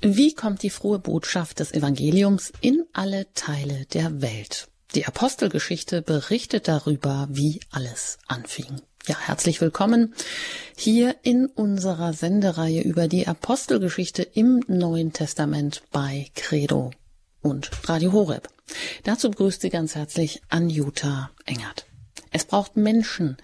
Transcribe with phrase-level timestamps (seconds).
[0.00, 4.68] Wie kommt die frohe Botschaft des Evangeliums in alle Teile der Welt?
[4.94, 8.80] Die Apostelgeschichte berichtet darüber, wie alles anfing.
[9.08, 10.14] Ja, herzlich willkommen
[10.76, 16.92] hier in unserer Sendereihe über die Apostelgeschichte im Neuen Testament bei Credo
[17.42, 18.48] und Radio Horeb.
[19.02, 21.86] Dazu begrüßt Sie ganz herzlich Anjuta Engert.
[22.30, 23.36] Es braucht Menschen,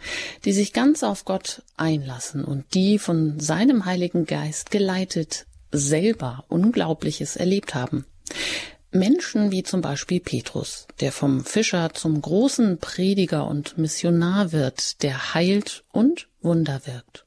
[0.45, 7.37] die sich ganz auf Gott einlassen und die von seinem Heiligen Geist geleitet selber Unglaubliches
[7.37, 8.07] erlebt haben.
[8.91, 15.35] Menschen wie zum Beispiel Petrus, der vom Fischer zum großen Prediger und Missionar wird, der
[15.35, 17.27] heilt und Wunder wirkt.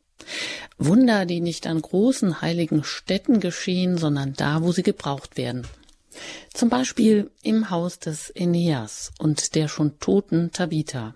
[0.77, 5.67] Wunder, die nicht an großen heiligen Städten geschehen, sondern da, wo sie gebraucht werden.
[6.53, 11.15] Zum Beispiel im Haus des Aeneas und der schon toten Tabitha.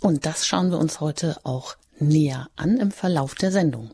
[0.00, 3.90] Und das schauen wir uns heute auch näher an im Verlauf der Sendung.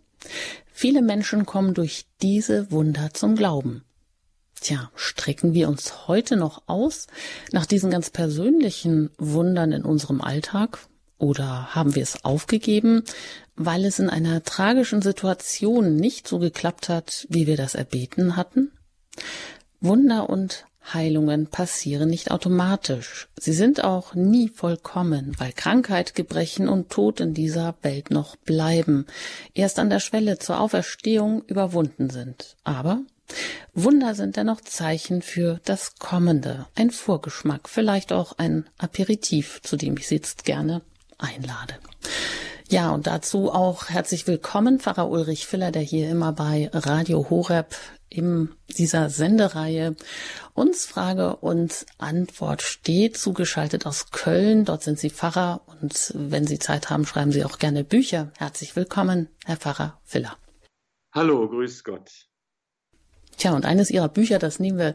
[0.72, 3.84] Viele Menschen kommen durch diese Wunder zum Glauben.
[4.60, 7.08] Tja, strecken wir uns heute noch aus
[7.50, 10.78] nach diesen ganz persönlichen Wundern in unserem Alltag?
[11.18, 13.04] Oder haben wir es aufgegeben,
[13.54, 18.72] weil es in einer tragischen Situation nicht so geklappt hat, wie wir das erbeten hatten?
[19.80, 23.28] Wunder und Heilungen passieren nicht automatisch.
[23.38, 29.06] Sie sind auch nie vollkommen, weil Krankheit, Gebrechen und Tod in dieser Welt noch bleiben,
[29.54, 32.56] erst an der Schwelle zur Auferstehung überwunden sind.
[32.64, 33.00] Aber
[33.74, 39.96] Wunder sind dennoch Zeichen für das Kommende, ein Vorgeschmack, vielleicht auch ein Aperitif, zu dem
[39.96, 40.82] ich Sie jetzt gerne
[41.18, 41.74] einlade.
[42.72, 47.76] Ja, und dazu auch herzlich willkommen, Pfarrer Ulrich Filler, der hier immer bei Radio Horeb
[48.08, 48.48] in
[48.78, 49.94] dieser Sendereihe
[50.54, 54.64] uns Frage und Antwort steht, zugeschaltet aus Köln.
[54.64, 58.32] Dort sind Sie Pfarrer und wenn Sie Zeit haben, schreiben Sie auch gerne Bücher.
[58.38, 60.38] Herzlich willkommen, Herr Pfarrer Filler.
[61.12, 62.10] Hallo, grüß Gott.
[63.36, 64.94] Tja, und eines Ihrer Bücher, das nehmen wir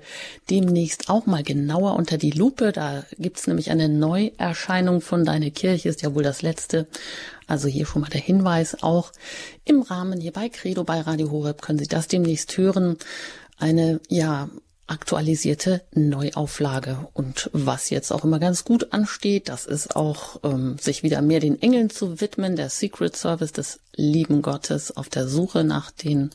[0.50, 2.72] demnächst auch mal genauer unter die Lupe.
[2.72, 6.88] Da gibt's nämlich eine Neuerscheinung von Deine Kirche, ist ja wohl das letzte.
[7.47, 9.12] Also hier schon mal der Hinweis, auch
[9.66, 12.97] im Rahmen hier bei Credo bei Radio Horeb können Sie das demnächst hören.
[13.58, 14.50] Eine, ja,
[14.88, 17.07] aktualisierte Neuauflage.
[17.13, 21.41] Und was jetzt auch immer ganz gut ansteht, das ist auch, ähm, sich wieder mehr
[21.41, 26.31] den Engeln zu widmen, der Secret Service des lieben Gottes auf der Suche nach den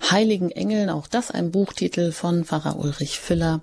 [0.00, 3.60] Heiligen Engeln, auch das ein Buchtitel von Pfarrer Ulrich Füller.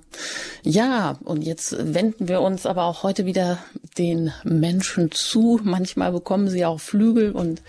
[0.63, 3.57] Ja, und jetzt wenden wir uns aber auch heute wieder
[3.97, 5.59] den Menschen zu.
[5.63, 7.61] Manchmal bekommen sie auch Flügel und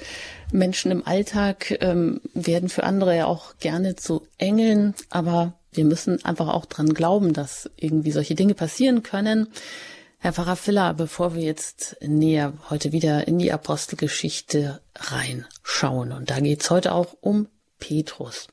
[0.53, 6.25] Menschen im Alltag ähm, werden für andere ja auch gerne zu Engeln, aber wir müssen
[6.25, 9.49] einfach auch dran glauben, dass irgendwie solche Dinge passieren können.
[10.19, 16.41] Herr Pfarrer Filler, bevor wir jetzt näher heute wieder in die Apostelgeschichte reinschauen, und da
[16.41, 17.49] geht's heute auch um
[17.79, 18.49] Petrus.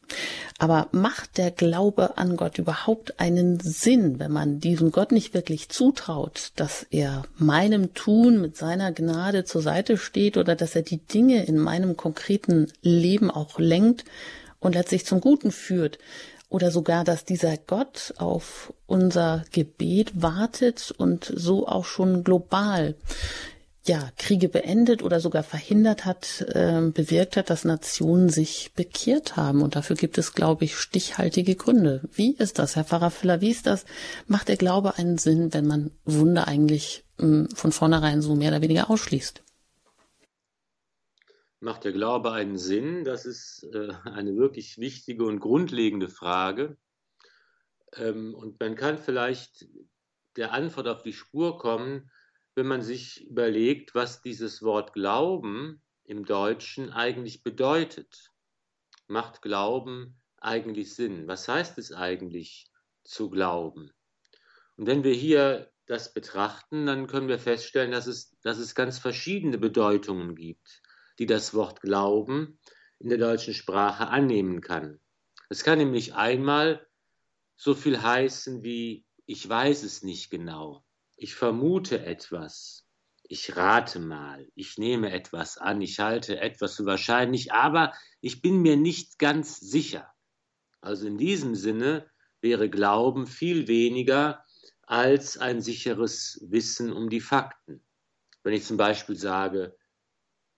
[0.60, 5.70] Aber macht der Glaube an Gott überhaupt einen Sinn, wenn man diesem Gott nicht wirklich
[5.70, 11.00] zutraut, dass er meinem Tun mit seiner Gnade zur Seite steht oder dass er die
[11.06, 14.06] Dinge in meinem konkreten Leben auch lenkt
[14.60, 16.00] und letztlich zum Guten führt?
[16.50, 22.94] Oder sogar, dass dieser Gott auf unser Gebet wartet und so auch schon global
[23.86, 29.62] ja, Kriege beendet oder sogar verhindert hat, äh, bewirkt hat, dass Nationen sich bekehrt haben.
[29.62, 32.02] Und dafür gibt es, glaube ich, stichhaltige Gründe.
[32.14, 33.42] Wie ist das, Herr Pfarrer Füller?
[33.42, 33.86] Wie ist das?
[34.26, 38.62] Macht der Glaube einen Sinn, wenn man Wunder eigentlich äh, von vornherein so mehr oder
[38.62, 39.44] weniger ausschließt?
[41.60, 43.04] Macht der Glaube einen Sinn?
[43.04, 46.78] Das ist äh, eine wirklich wichtige und grundlegende Frage.
[47.98, 49.68] Ähm, und man kann vielleicht
[50.38, 52.10] der Antwort auf die Spur kommen,
[52.56, 58.32] wenn man sich überlegt, was dieses Wort Glauben im Deutschen eigentlich bedeutet.
[59.08, 61.28] Macht Glauben eigentlich Sinn?
[61.28, 62.68] Was heißt es eigentlich
[63.04, 63.92] zu glauben?
[64.76, 69.00] Und wenn wir hier das betrachten, dann können wir feststellen, dass es, dass es ganz
[69.00, 70.82] verschiedene Bedeutungen gibt,
[71.20, 72.60] die das Wort Glauben
[73.00, 75.00] in der deutschen Sprache annehmen kann.
[75.50, 76.88] Es kann nämlich einmal
[77.56, 80.83] so viel heißen wie ich weiß es nicht genau
[81.24, 82.86] ich vermute etwas,
[83.24, 88.62] ich rate mal, ich nehme etwas an, ich halte etwas für wahrscheinlich, aber ich bin
[88.62, 90.12] mir nicht ganz sicher.
[90.82, 92.12] Also in diesem Sinne
[92.42, 94.44] wäre Glauben viel weniger
[94.82, 97.82] als ein sicheres Wissen um die Fakten.
[98.44, 99.78] Wenn ich zum Beispiel sage,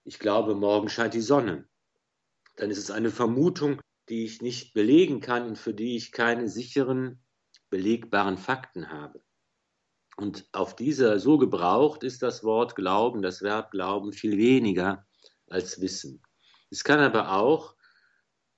[0.04, 1.70] ich glaube, morgen scheint die Sonne,
[2.56, 3.80] dann ist es eine Vermutung,
[4.10, 7.24] die ich nicht belegen kann und für die ich keine sicheren,
[7.70, 9.24] belegbaren Fakten habe.
[10.18, 15.06] Und auf dieser, so gebraucht ist das Wort Glauben, das Verb Glauben viel weniger
[15.50, 16.22] als Wissen.
[16.70, 17.76] Es kann aber auch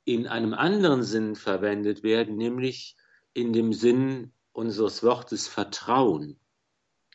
[0.05, 2.95] in einem anderen Sinn verwendet werden, nämlich
[3.33, 6.39] in dem Sinn unseres Wortes Vertrauen.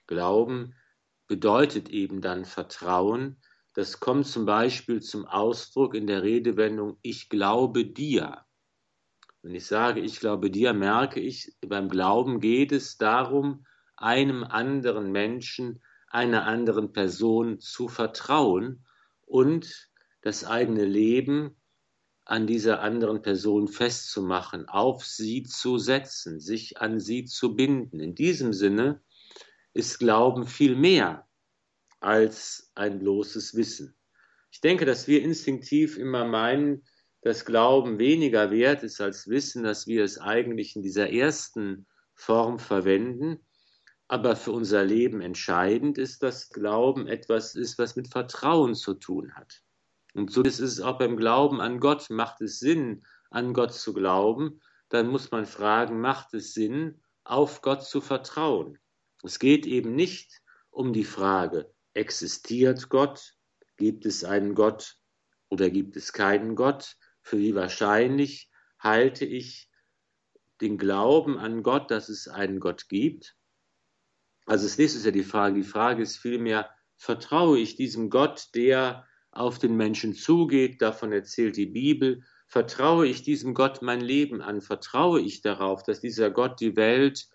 [0.07, 0.75] Glauben
[1.27, 3.41] bedeutet eben dann Vertrauen.
[3.75, 8.45] Das kommt zum Beispiel zum Ausdruck in der Redewendung Ich glaube dir.
[9.41, 13.65] Wenn ich sage, ich glaube dir, merke ich, beim Glauben geht es darum,
[14.03, 18.85] einem anderen Menschen, einer anderen Person zu vertrauen
[19.27, 19.91] und
[20.23, 21.57] das eigene Leben
[22.25, 27.99] an dieser anderen Person festzumachen, auf sie zu setzen, sich an sie zu binden.
[27.99, 29.03] In diesem Sinne
[29.73, 31.27] ist Glauben viel mehr
[32.01, 33.97] als ein bloßes Wissen.
[34.51, 36.85] Ich denke, dass wir instinktiv immer meinen,
[37.23, 42.59] dass Glauben weniger wert ist als Wissen, dass wir es eigentlich in dieser ersten Form
[42.59, 43.41] verwenden.
[44.09, 49.35] Aber für unser Leben entscheidend ist, dass Glauben etwas ist, was mit Vertrauen zu tun
[49.35, 49.63] hat.
[50.15, 52.11] Und so ist es auch beim Glauben an Gott.
[52.11, 54.61] Macht es Sinn, an Gott zu glauben?
[54.89, 58.79] Dann muss man fragen, macht es Sinn, auf Gott zu vertrauen?
[59.23, 63.35] Es geht eben nicht um die Frage, existiert Gott?
[63.77, 64.97] Gibt es einen Gott
[65.49, 66.97] oder gibt es keinen Gott?
[67.23, 69.71] Für wie wahrscheinlich halte ich
[70.61, 73.37] den Glauben an Gott, dass es einen Gott gibt?
[74.47, 75.57] Also das nächste ist ja die Frage.
[75.57, 81.57] Die Frage ist vielmehr, vertraue ich diesem Gott, der auf den Menschen zugeht, davon erzählt
[81.57, 86.61] die Bibel, vertraue ich diesem Gott mein Leben an, vertraue ich darauf, dass dieser Gott
[86.61, 87.27] die Welt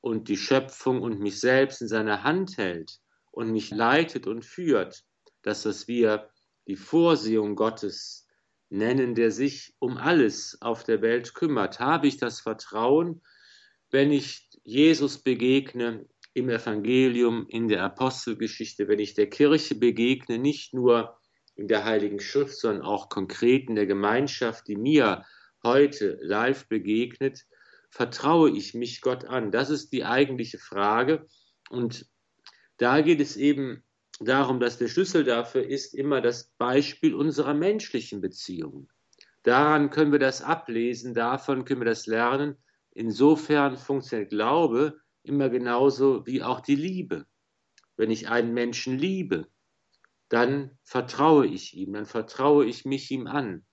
[0.00, 5.04] und die Schöpfung und mich selbst in seiner Hand hält und mich leitet und führt,
[5.42, 6.28] das wir
[6.66, 8.26] die Vorsehung Gottes
[8.68, 11.80] nennen, der sich um alles auf der Welt kümmert.
[11.80, 13.22] Habe ich das Vertrauen,
[13.90, 20.74] wenn ich Jesus begegne im Evangelium, in der Apostelgeschichte, wenn ich der Kirche begegne, nicht
[20.74, 21.18] nur
[21.54, 25.24] in der Heiligen Schrift, sondern auch konkret in der Gemeinschaft, die mir
[25.64, 27.46] heute live begegnet,
[27.90, 29.50] vertraue ich mich Gott an?
[29.50, 31.26] Das ist die eigentliche Frage.
[31.70, 32.06] Und
[32.76, 33.82] da geht es eben
[34.20, 38.88] darum, dass der Schlüssel dafür ist immer das Beispiel unserer menschlichen Beziehungen.
[39.42, 42.58] Daran können wir das ablesen, davon können wir das lernen.
[42.90, 47.26] Insofern funktioniert Glaube immer genauso wie auch die Liebe.
[47.96, 49.46] Wenn ich einen Menschen liebe,
[50.28, 53.64] dann vertraue ich ihm, dann vertraue ich mich ihm an,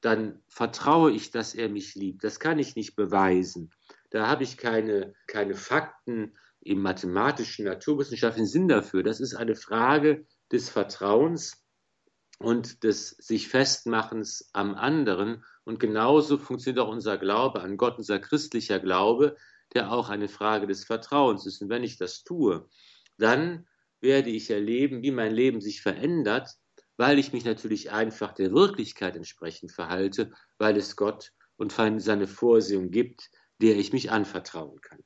[0.00, 2.22] dann vertraue ich, dass er mich liebt.
[2.24, 3.70] Das kann ich nicht beweisen.
[4.10, 9.02] Da habe ich keine, keine Fakten im mathematischen, naturwissenschaftlichen Sinn dafür.
[9.02, 11.64] Das ist eine Frage des Vertrauens
[12.38, 15.44] und des sich Festmachens am anderen.
[15.64, 19.36] Und genauso funktioniert auch unser Glaube an Gott, unser christlicher Glaube,
[19.74, 21.62] der auch eine Frage des Vertrauens ist.
[21.62, 22.68] Und wenn ich das tue,
[23.18, 23.66] dann
[24.00, 26.50] werde ich erleben, wie mein Leben sich verändert,
[26.96, 32.90] weil ich mich natürlich einfach der Wirklichkeit entsprechend verhalte, weil es Gott und seine Vorsehung
[32.90, 33.30] gibt,
[33.60, 35.02] der ich mich anvertrauen kann.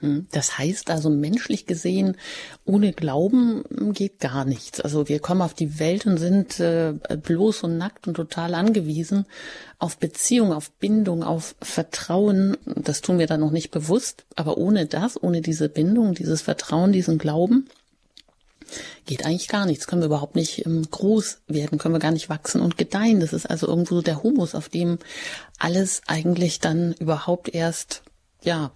[0.00, 2.16] Hm, das heißt also menschlich gesehen,
[2.66, 3.64] ohne Glauben
[3.94, 4.80] geht gar nichts.
[4.80, 9.24] Also wir kommen auf die Welt und sind äh, bloß und nackt und total angewiesen
[9.78, 12.58] auf Beziehung, auf Bindung, auf Vertrauen.
[12.66, 16.92] Das tun wir dann noch nicht bewusst, aber ohne das, ohne diese Bindung, dieses Vertrauen,
[16.92, 17.66] diesen Glauben,
[19.06, 19.86] geht eigentlich gar nichts.
[19.86, 23.20] Können wir überhaupt nicht ähm, groß werden, können wir gar nicht wachsen und gedeihen.
[23.20, 24.98] Das ist also irgendwo so der Humus, auf dem
[25.58, 28.02] alles eigentlich dann überhaupt erst,
[28.42, 28.72] ja,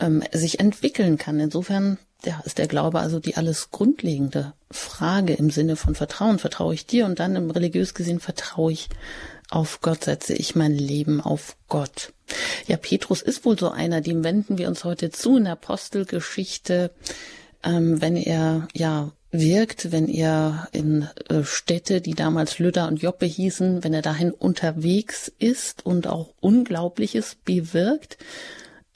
[0.00, 1.40] ähm, sich entwickeln kann.
[1.40, 6.38] Insofern ja, ist der Glaube also die alles grundlegende Frage im Sinne von Vertrauen.
[6.38, 8.88] Vertraue ich dir und dann im religiös gesehen vertraue ich
[9.48, 12.12] auf Gott, setze ich mein Leben auf Gott.
[12.66, 16.90] Ja, Petrus ist wohl so einer, dem wenden wir uns heute zu in der Apostelgeschichte,
[17.62, 23.26] ähm, wenn er ja wirkt, wenn er in äh, Städte, die damals Lüder und Joppe
[23.26, 28.18] hießen, wenn er dahin unterwegs ist und auch Unglaubliches bewirkt.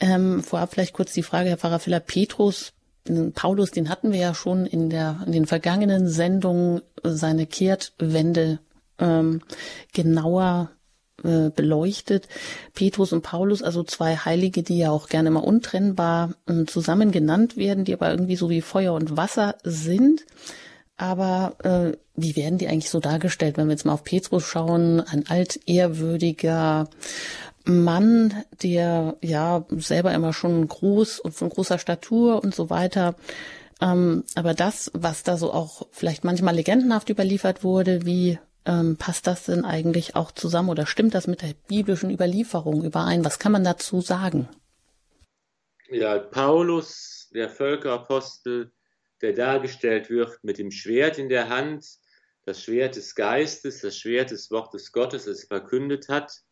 [0.01, 2.73] Ähm, vorab vielleicht kurz die Frage, Herr Pfarrer Filler Petrus,
[3.35, 8.61] Paulus, den hatten wir ja schon in, der, in den vergangenen Sendungen seine Kehrtwende
[8.99, 9.41] ähm,
[9.93, 10.71] genauer
[11.25, 12.29] äh, beleuchtet.
[12.75, 17.57] Petrus und Paulus, also zwei Heilige, die ja auch gerne mal untrennbar äh, zusammen genannt
[17.57, 20.25] werden, die aber irgendwie so wie Feuer und Wasser sind.
[20.97, 25.01] Aber äh, wie werden die eigentlich so dargestellt, wenn wir jetzt mal auf Petrus schauen?
[25.01, 26.89] Ein altehrwürdiger
[27.71, 33.15] Mann, der ja selber immer schon groß und von großer Statur und so weiter.
[33.81, 39.27] Ähm, aber das, was da so auch vielleicht manchmal legendenhaft überliefert wurde, wie ähm, passt
[39.27, 43.25] das denn eigentlich auch zusammen oder stimmt das mit der biblischen Überlieferung überein?
[43.25, 44.49] Was kann man dazu sagen?
[45.89, 48.71] Ja, Paulus, der Völkerapostel,
[49.23, 51.87] der dargestellt wird mit dem Schwert in der Hand,
[52.45, 56.43] das Schwert des Geistes, das Schwert des Wortes Gottes es verkündet hat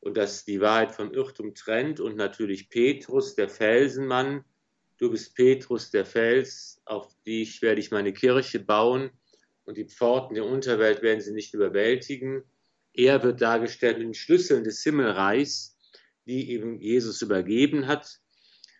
[0.00, 4.44] und das die Wahrheit vom Irrtum trennt und natürlich Petrus, der Felsenmann,
[4.98, 9.10] du bist Petrus, der Fels, auf dich werde ich meine Kirche bauen
[9.64, 12.42] und die Pforten der Unterwelt werden sie nicht überwältigen.
[12.92, 15.76] Er wird dargestellt mit den Schlüsseln des Himmelreichs,
[16.26, 18.20] die eben Jesus übergeben hat.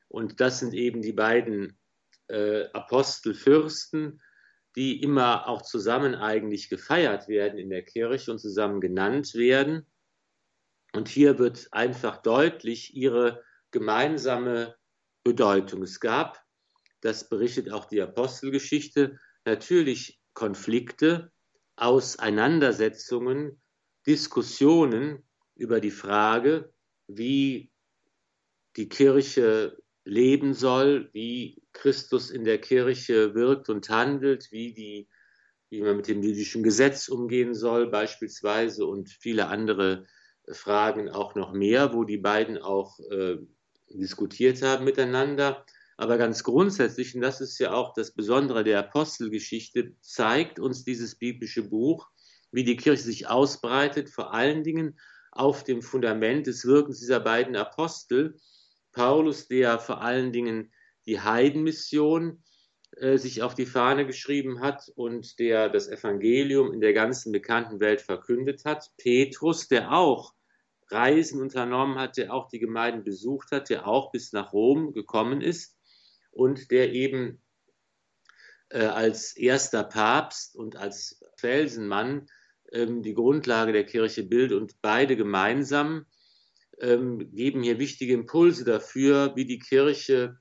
[0.08, 1.78] Und das sind eben die beiden
[2.28, 4.20] äh, Apostelfürsten,
[4.76, 9.86] die immer auch zusammen eigentlich gefeiert werden in der Kirche und zusammen genannt werden.
[10.92, 14.74] Und hier wird einfach deutlich ihre gemeinsame
[15.22, 15.82] Bedeutung.
[15.82, 16.42] Es gab,
[17.00, 21.32] das berichtet auch die Apostelgeschichte, natürlich Konflikte,
[21.76, 23.60] Auseinandersetzungen,
[24.06, 25.22] Diskussionen
[25.54, 26.72] über die Frage,
[27.06, 27.70] wie
[28.76, 35.08] die Kirche leben soll, wie Christus in der Kirche wirkt und handelt, wie, die,
[35.68, 40.06] wie man mit dem jüdischen Gesetz umgehen soll beispielsweise und viele andere
[40.52, 43.38] Fragen auch noch mehr, wo die beiden auch äh,
[43.88, 45.64] diskutiert haben miteinander.
[45.96, 51.16] Aber ganz grundsätzlich, und das ist ja auch das Besondere der Apostelgeschichte, zeigt uns dieses
[51.16, 52.08] biblische Buch,
[52.52, 54.98] wie die Kirche sich ausbreitet, vor allen Dingen
[55.32, 58.36] auf dem Fundament des Wirkens dieser beiden Apostel.
[58.92, 60.72] Paulus, der vor allen Dingen
[61.06, 62.42] die Heidenmission
[62.96, 67.78] äh, sich auf die Fahne geschrieben hat und der das Evangelium in der ganzen bekannten
[67.78, 68.90] Welt verkündet hat.
[68.96, 70.34] Petrus, der auch
[70.92, 75.40] Reisen unternommen hat, der auch die Gemeinden besucht hat, der auch bis nach Rom gekommen
[75.40, 75.76] ist
[76.30, 77.42] und der eben
[78.70, 82.26] äh, als erster Papst und als Felsenmann
[82.72, 86.06] ähm, die Grundlage der Kirche bildet und beide gemeinsam
[86.80, 90.38] ähm, geben hier wichtige Impulse dafür, wie die Kirche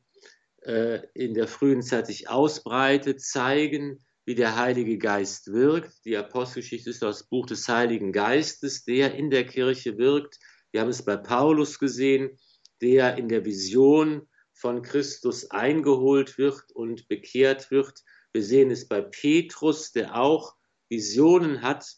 [0.62, 6.06] äh, in der frühen Zeit sich ausbreitet, zeigen, wie der Heilige Geist wirkt.
[6.06, 10.38] Die Apostelgeschichte ist das Buch des Heiligen Geistes, der in der Kirche wirkt.
[10.70, 12.38] Wir haben es bei Paulus gesehen,
[12.80, 18.04] der in der Vision von Christus eingeholt wird und bekehrt wird.
[18.32, 20.54] Wir sehen es bei Petrus, der auch
[20.90, 21.92] Visionen hat,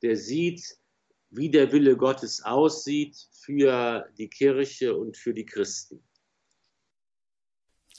[0.00, 0.64] der sieht,
[1.28, 6.02] wie der Wille Gottes aussieht für die Kirche und für die Christen.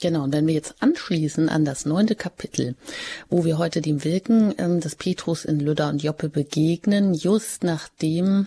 [0.00, 2.74] Genau, und wenn wir jetzt anschließen an das neunte Kapitel,
[3.30, 8.46] wo wir heute dem Wirken ähm, des Petrus in Lüder und Joppe begegnen, just nachdem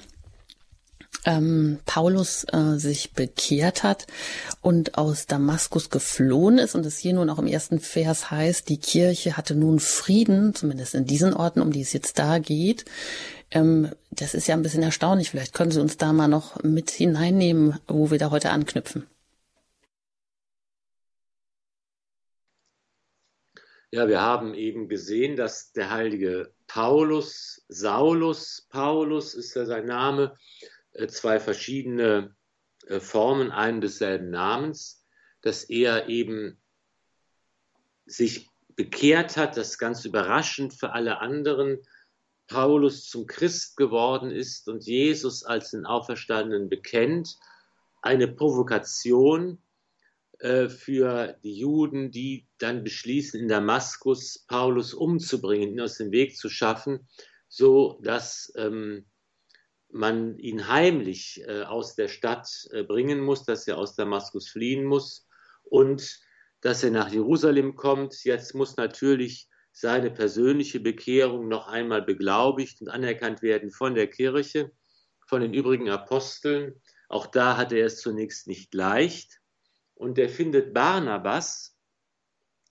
[1.25, 4.05] ähm, Paulus äh, sich bekehrt hat
[4.61, 8.77] und aus Damaskus geflohen ist und es hier nun auch im ersten Vers heißt, die
[8.77, 12.85] Kirche hatte nun Frieden, zumindest in diesen Orten, um die es jetzt da geht.
[13.49, 15.31] Ähm, das ist ja ein bisschen erstaunlich.
[15.31, 19.07] Vielleicht können Sie uns da mal noch mit hineinnehmen, wo wir da heute anknüpfen.
[23.91, 30.37] Ja, wir haben eben gesehen, dass der heilige Paulus, Saulus Paulus ist ja sein Name,
[30.93, 32.35] äh, zwei verschiedene
[32.85, 35.03] äh, Formen einen desselben Namens,
[35.41, 36.61] dass er eben
[38.05, 41.79] sich bekehrt hat, das ganz überraschend für alle anderen,
[42.47, 47.37] Paulus zum Christ geworden ist und Jesus als den Auferstandenen bekennt,
[48.01, 49.61] eine Provokation
[50.39, 56.37] äh, für die Juden, die dann beschließen, in Damaskus Paulus umzubringen, ihn aus dem Weg
[56.37, 57.07] zu schaffen,
[57.49, 59.05] so dass ähm,
[59.91, 64.85] man ihn heimlich äh, aus der Stadt äh, bringen muss, dass er aus Damaskus fliehen
[64.85, 65.27] muss
[65.63, 66.19] und
[66.61, 68.23] dass er nach Jerusalem kommt.
[68.23, 74.71] Jetzt muss natürlich seine persönliche Bekehrung noch einmal beglaubigt und anerkannt werden von der Kirche,
[75.27, 76.81] von den übrigen Aposteln.
[77.07, 79.38] Auch da hat er es zunächst nicht leicht.
[79.99, 81.77] Und er findet Barnabas,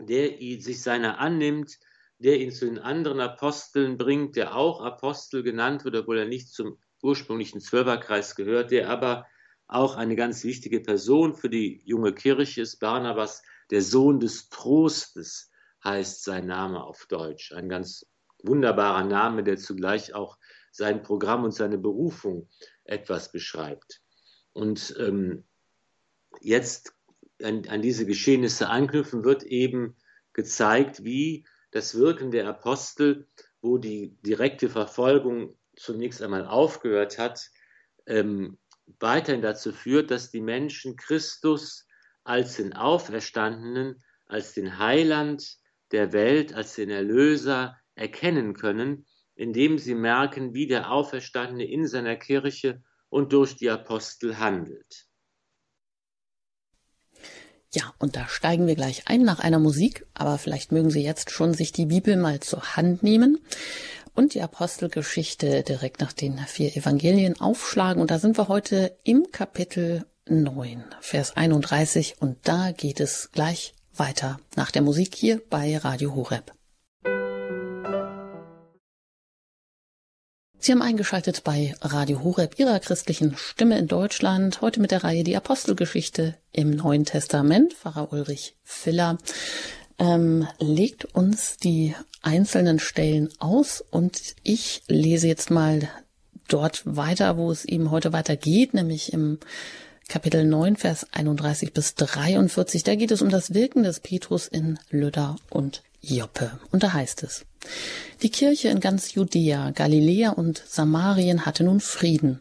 [0.00, 1.78] der sich seiner annimmt,
[2.18, 6.48] der ihn zu den anderen Aposteln bringt, der auch Apostel genannt wird, obwohl er nicht
[6.48, 9.26] zum ursprünglichen Zwölferkreis gehört, der aber
[9.66, 12.78] auch eine ganz wichtige Person für die junge Kirche ist.
[12.78, 15.50] Barnabas, der Sohn des Trostes,
[15.84, 17.52] heißt sein Name auf Deutsch.
[17.52, 18.06] Ein ganz
[18.42, 20.38] wunderbarer Name, der zugleich auch
[20.72, 22.48] sein Programm und seine Berufung
[22.84, 24.00] etwas beschreibt.
[24.54, 25.44] Und ähm,
[26.40, 26.94] jetzt
[27.42, 29.96] an, an diese Geschehnisse anknüpfen wird eben
[30.32, 33.28] gezeigt, wie das Wirken der Apostel,
[33.60, 37.50] wo die direkte Verfolgung zunächst einmal aufgehört hat,
[38.06, 38.58] ähm,
[39.00, 41.86] weiterhin dazu führt, dass die Menschen Christus
[42.24, 45.56] als den Auferstandenen, als den Heiland
[45.92, 52.16] der Welt, als den Erlöser erkennen können, indem sie merken, wie der Auferstandene in seiner
[52.16, 55.07] Kirche und durch die Apostel handelt.
[57.74, 61.30] Ja, und da steigen wir gleich ein nach einer Musik, aber vielleicht mögen Sie jetzt
[61.30, 63.38] schon sich die Bibel mal zur Hand nehmen
[64.14, 68.00] und die Apostelgeschichte direkt nach den vier Evangelien aufschlagen.
[68.00, 72.16] Und da sind wir heute im Kapitel 9, Vers 31.
[72.20, 76.57] Und da geht es gleich weiter nach der Musik hier bei Radio Horeb.
[80.60, 85.22] Sie haben eingeschaltet bei Radio Horeb, Ihrer christlichen Stimme in Deutschland, heute mit der Reihe
[85.22, 87.74] Die Apostelgeschichte im Neuen Testament.
[87.74, 89.18] Pfarrer Ulrich Filler
[90.00, 95.88] ähm, legt uns die einzelnen Stellen aus und ich lese jetzt mal
[96.48, 99.38] dort weiter, wo es ihm heute weitergeht, nämlich im
[100.08, 102.82] Kapitel 9, Vers 31 bis 43.
[102.82, 106.58] Da geht es um das Wirken des Petrus in Lydda und Joppe.
[106.70, 107.44] Und da heißt es,
[108.22, 112.40] die Kirche in ganz Judäa, Galiläa und Samarien hatte nun Frieden.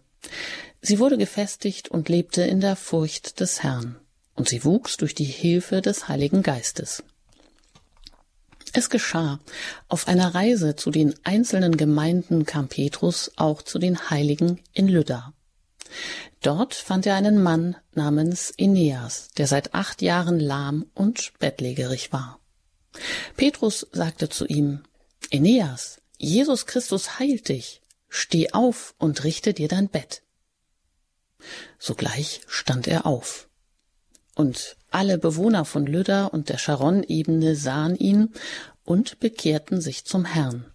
[0.82, 3.98] Sie wurde gefestigt und lebte in der Furcht des Herrn.
[4.36, 7.04] Und sie wuchs durch die Hilfe des Heiligen Geistes.
[8.74, 9.40] Es geschah.
[9.88, 15.34] Auf einer Reise zu den einzelnen Gemeinden kam Petrus auch zu den Heiligen in Lydda.
[16.42, 22.37] Dort fand er einen Mann namens Aeneas, der seit acht Jahren lahm und bettlägerig war.
[23.36, 24.84] Petrus sagte zu ihm,
[25.32, 27.82] Aeneas, Jesus Christus heilt dich.
[28.10, 30.24] Steh auf und richte dir dein Bett.
[31.78, 33.50] Sogleich stand er auf.
[34.34, 38.30] Und alle Bewohner von Lydda und der Charon-Ebene sahen ihn
[38.84, 40.72] und bekehrten sich zum Herrn.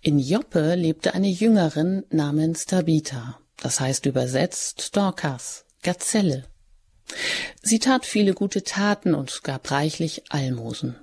[0.00, 6.44] In Joppe lebte eine Jüngerin namens Tabitha, das heißt übersetzt Dorcas, Gazelle.
[7.62, 10.96] Sie tat viele gute Taten und gab reichlich Almosen.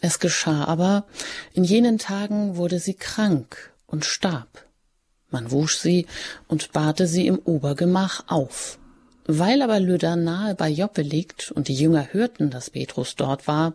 [0.00, 1.06] Es geschah aber,
[1.52, 4.66] in jenen Tagen wurde sie krank und starb.
[5.30, 6.06] Man wusch sie
[6.48, 8.78] und bahrte sie im Obergemach auf.
[9.24, 13.74] Weil aber Lydda nahe bei Joppe liegt und die Jünger hörten, dass Petrus dort war,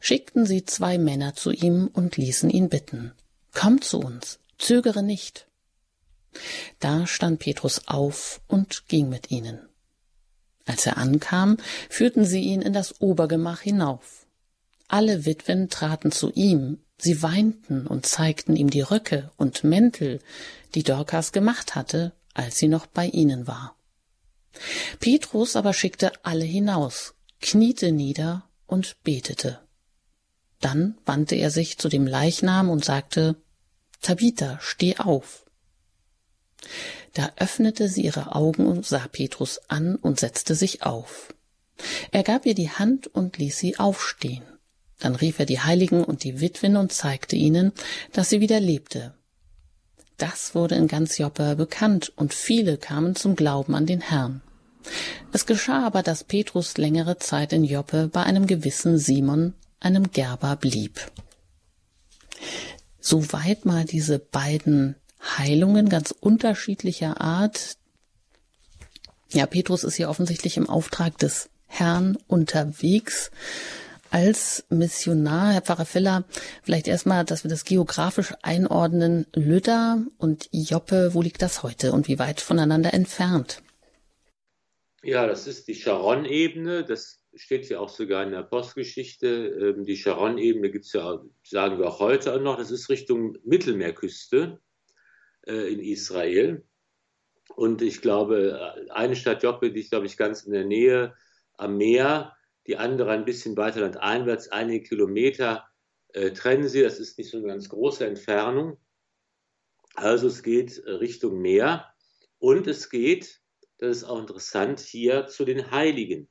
[0.00, 3.12] schickten sie zwei Männer zu ihm und ließen ihn bitten.
[3.52, 5.46] Komm zu uns, zögere nicht.
[6.80, 9.67] Da stand Petrus auf und ging mit ihnen.
[10.68, 11.56] Als er ankam,
[11.88, 14.26] führten sie ihn in das Obergemach hinauf.
[14.86, 20.20] Alle Witwen traten zu ihm, sie weinten und zeigten ihm die Röcke und Mäntel,
[20.74, 23.76] die Dorcas gemacht hatte, als sie noch bei ihnen war.
[25.00, 29.60] Petrus aber schickte alle hinaus, kniete nieder und betete.
[30.60, 33.36] Dann wandte er sich zu dem Leichnam und sagte
[34.02, 35.46] Tabitha, steh auf.
[37.14, 41.34] Da öffnete sie ihre Augen und sah Petrus an und setzte sich auf.
[42.10, 44.44] Er gab ihr die Hand und ließ sie aufstehen.
[44.98, 47.72] Dann rief er die Heiligen und die Witwen und zeigte ihnen,
[48.12, 49.14] dass sie wieder lebte.
[50.16, 54.42] Das wurde in ganz Joppe bekannt und viele kamen zum Glauben an den Herrn.
[55.32, 60.56] Es geschah aber, dass Petrus längere Zeit in Joppe bei einem gewissen Simon, einem Gerber,
[60.56, 61.10] blieb.
[62.98, 64.96] Soweit mal diese beiden
[65.38, 67.76] Heilungen ganz unterschiedlicher Art.
[69.30, 73.30] Ja, Petrus ist hier offensichtlich im Auftrag des Herrn unterwegs
[74.10, 75.52] als Missionar.
[75.52, 76.24] Herr Pfarrer Filler,
[76.62, 79.26] vielleicht erstmal, dass wir das geografisch einordnen.
[79.34, 83.62] Lydda und Joppe, wo liegt das heute und wie weit voneinander entfernt?
[85.02, 86.84] Ja, das ist die Charon-Ebene.
[86.84, 89.74] Das steht ja auch sogar in der Postgeschichte.
[89.76, 92.56] Ähm, die Charon-Ebene gibt es ja, sagen wir auch heute noch.
[92.56, 94.58] Das ist Richtung Mittelmeerküste
[95.52, 96.64] in Israel.
[97.54, 101.14] Und ich glaube, eine Stadt Joppe, die ist, glaube ich, ganz in der Nähe
[101.54, 105.66] am Meer, die andere ein bisschen weiter landeinwärts, einige Kilometer
[106.12, 106.82] äh, trennen sie.
[106.82, 108.78] Das ist nicht so eine ganz große Entfernung.
[109.94, 111.86] Also es geht äh, Richtung Meer
[112.38, 113.40] und es geht,
[113.78, 116.28] das ist auch interessant, hier zu den Heiligen.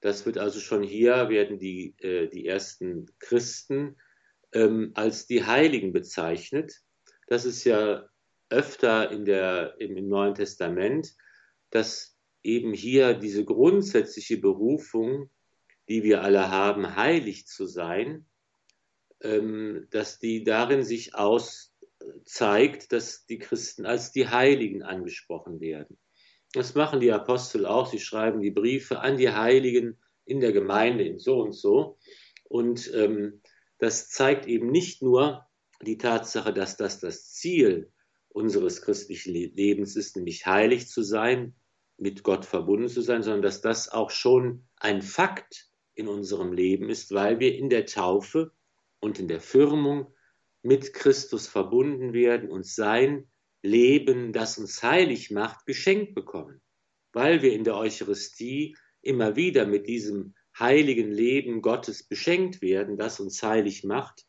[0.00, 4.00] Das wird also schon hier, werden die, äh, die ersten Christen
[4.52, 6.80] ähm, als die Heiligen bezeichnet.
[7.28, 8.08] Das ist ja
[8.52, 11.14] öfter in der, im, im Neuen Testament,
[11.70, 15.30] dass eben hier diese grundsätzliche Berufung,
[15.88, 18.26] die wir alle haben, heilig zu sein,
[19.22, 25.98] ähm, dass die darin sich auszeigt, dass die Christen als die Heiligen angesprochen werden.
[26.52, 27.86] Das machen die Apostel auch.
[27.86, 31.98] Sie schreiben die Briefe an die Heiligen in der Gemeinde in so und so.
[32.44, 33.40] Und ähm,
[33.78, 35.46] das zeigt eben nicht nur
[35.80, 37.90] die Tatsache, dass das das Ziel
[38.32, 41.54] unseres christlichen Lebens ist, nämlich heilig zu sein,
[41.98, 46.88] mit Gott verbunden zu sein, sondern dass das auch schon ein Fakt in unserem Leben
[46.88, 48.52] ist, weil wir in der Taufe
[49.00, 50.12] und in der Firmung
[50.62, 53.28] mit Christus verbunden werden und sein
[53.62, 56.60] Leben, das uns heilig macht, geschenkt bekommen,
[57.12, 63.20] weil wir in der Eucharistie immer wieder mit diesem heiligen Leben Gottes beschenkt werden, das
[63.20, 64.26] uns heilig macht,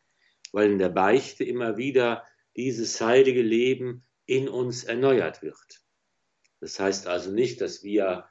[0.51, 2.23] weil in der Beichte immer wieder
[2.55, 5.83] dieses heilige Leben in uns erneuert wird.
[6.59, 8.25] Das heißt also nicht, dass wir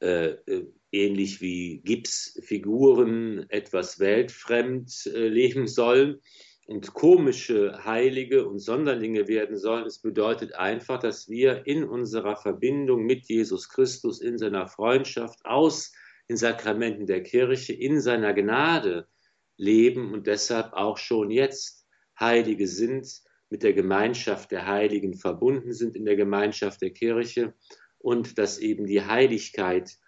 [0.00, 6.20] äh, äh ähnlich wie Gipsfiguren etwas weltfremd äh, leben sollen
[6.66, 9.86] und komische Heilige und Sonderlinge werden sollen.
[9.86, 15.92] Es bedeutet einfach, dass wir in unserer Verbindung mit Jesus Christus, in seiner Freundschaft, aus
[16.28, 19.08] den Sakramenten der Kirche, in seiner Gnade
[19.56, 21.86] leben und deshalb auch schon jetzt
[22.18, 27.54] Heilige sind, mit der Gemeinschaft der Heiligen verbunden sind in der Gemeinschaft der Kirche
[27.98, 29.98] und dass eben die Heiligkeit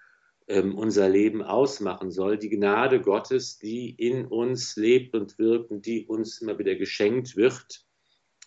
[0.48, 5.86] ähm, unser Leben ausmachen soll, die Gnade Gottes, die in uns lebt und wirkt und
[5.86, 7.84] die uns immer wieder geschenkt wird.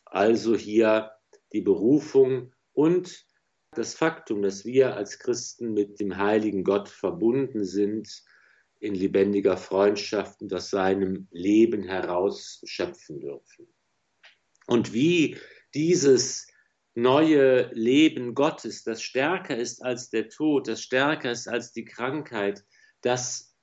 [0.06, 1.12] Also hier
[1.54, 3.26] die Berufung und
[3.72, 8.24] das Faktum, dass wir als Christen mit dem heiligen Gott verbunden sind,
[8.80, 13.68] in lebendiger Freundschaft und aus seinem Leben heraus schöpfen dürfen.
[14.68, 15.38] Und wie
[15.74, 16.48] dieses
[16.96, 22.64] neue Leben Gottes, das stärker ist als der Tod, das stärker ist als die Krankheit,
[23.02, 23.54] das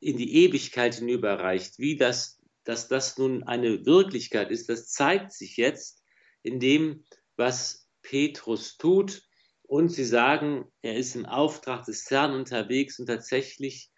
[0.00, 5.56] in die Ewigkeit hinüberreicht, wie das, dass das nun eine Wirklichkeit ist, das zeigt sich
[5.56, 6.02] jetzt
[6.42, 7.04] in dem,
[7.36, 9.22] was Petrus tut.
[9.62, 13.90] Und sie sagen, er ist im Auftrag des Herrn unterwegs und tatsächlich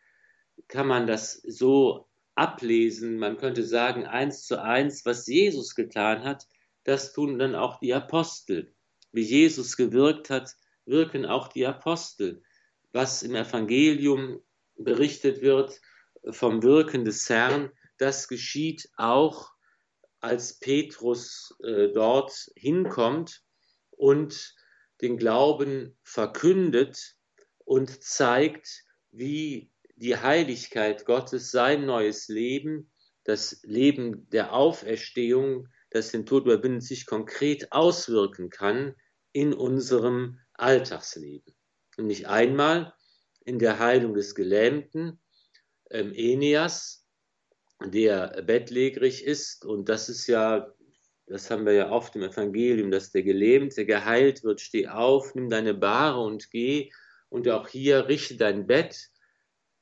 [0.68, 3.18] kann man das so ablesen.
[3.18, 6.47] Man könnte sagen, eins zu eins, was Jesus getan hat,
[6.85, 8.75] das tun dann auch die Apostel.
[9.12, 10.55] Wie Jesus gewirkt hat,
[10.87, 12.42] wirken auch die Apostel.
[12.92, 14.40] Was im Evangelium
[14.77, 15.81] berichtet wird
[16.31, 19.55] vom Wirken des Herrn, das geschieht auch,
[20.20, 23.42] als Petrus äh, dort hinkommt
[23.90, 24.55] und
[25.03, 27.16] den Glauben verkündet
[27.59, 32.90] und zeigt, wie die Heiligkeit Gottes, sein neues Leben,
[33.24, 38.96] das Leben der Auferstehung das den Tod überwindet, sich konkret auswirken kann
[39.33, 41.54] in unserem Alltagsleben.
[41.96, 42.92] Und nicht einmal
[43.44, 45.20] in der Heilung des Gelähmten,
[45.90, 47.07] ähm, Enias,
[47.80, 49.64] der bettlägerig ist.
[49.64, 50.74] Und das ist ja,
[51.26, 54.61] das haben wir ja oft im Evangelium, dass der Gelähmte geheilt wird.
[54.61, 56.90] Steh auf, nimm deine Bahre und geh.
[57.28, 59.11] Und auch hier richte dein Bett,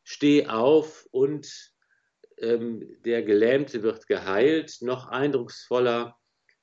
[0.04, 1.72] steh auf und
[2.38, 4.78] ähm, der Gelähmte wird geheilt.
[4.80, 6.16] Noch eindrucksvoller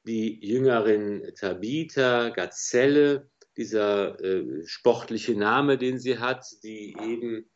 [0.05, 7.49] die Jüngerin Tabitha, Gazelle, dieser äh, sportliche Name, den sie hat, die eben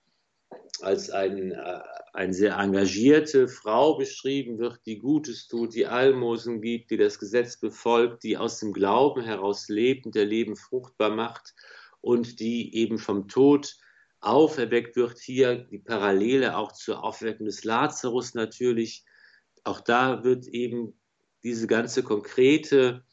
[0.82, 1.80] als ein, äh,
[2.14, 7.58] eine sehr engagierte Frau beschrieben wird, die Gutes tut, die Almosen gibt, die das Gesetz
[7.58, 11.54] befolgt, die aus dem Glauben heraus lebt und der Leben fruchtbar macht
[12.02, 13.78] und die eben vom Tod
[14.24, 15.20] auferweckt wird.
[15.20, 19.06] Hier die Parallele auch zur Auferweckung des Lazarus natürlich.
[19.64, 21.00] Auch da wird eben
[21.44, 23.04] diese ganze konkrete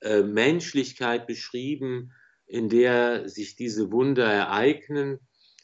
[0.00, 2.12] äh, Menschlichkeit beschrieben,
[2.46, 5.18] in der sich diese Wunder ereignen,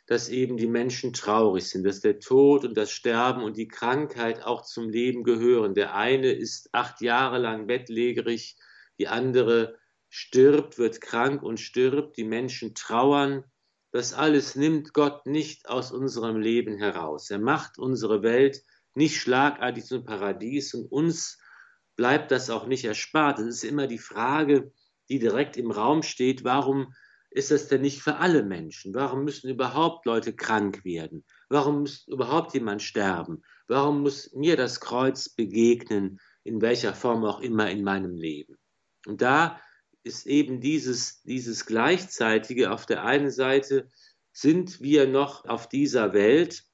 [0.06, 4.42] dass eben die Menschen traurig sind, dass der Tod und das Sterben und die Krankheit
[4.42, 5.74] auch zum Leben gehören.
[5.74, 8.56] Der eine ist acht Jahre lang bettlägerig,
[8.98, 13.44] die andere stirbt, wird krank und stirbt, die Menschen trauern,
[13.92, 17.30] das alles nimmt Gott nicht aus unserem Leben heraus.
[17.30, 18.62] Er macht unsere Welt
[18.94, 21.38] nicht schlagartig zum Paradies und uns
[21.96, 23.38] bleibt das auch nicht erspart.
[23.38, 24.72] Es ist immer die Frage,
[25.08, 26.94] die direkt im Raum steht, warum
[27.30, 28.94] ist das denn nicht für alle Menschen?
[28.94, 31.24] Warum müssen überhaupt Leute krank werden?
[31.48, 33.42] Warum muss überhaupt jemand sterben?
[33.68, 38.56] Warum muss mir das Kreuz begegnen, in welcher Form auch immer in meinem Leben?
[39.06, 39.60] Und da
[40.04, 42.70] ist eben dieses, dieses Gleichzeitige.
[42.70, 43.88] Auf der einen Seite
[44.32, 46.64] sind wir noch auf dieser Welt,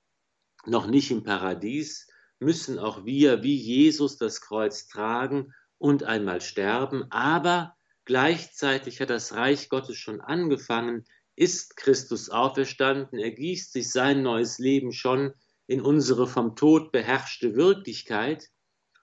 [0.66, 2.08] noch nicht im Paradies,
[2.40, 9.32] müssen auch wir wie Jesus das Kreuz tragen und einmal sterben, aber gleichzeitig hat das
[9.34, 11.04] Reich Gottes schon angefangen,
[11.36, 15.34] ist Christus auferstanden, er gießt sich sein neues Leben schon
[15.68, 18.48] in unsere vom Tod beherrschte Wirklichkeit.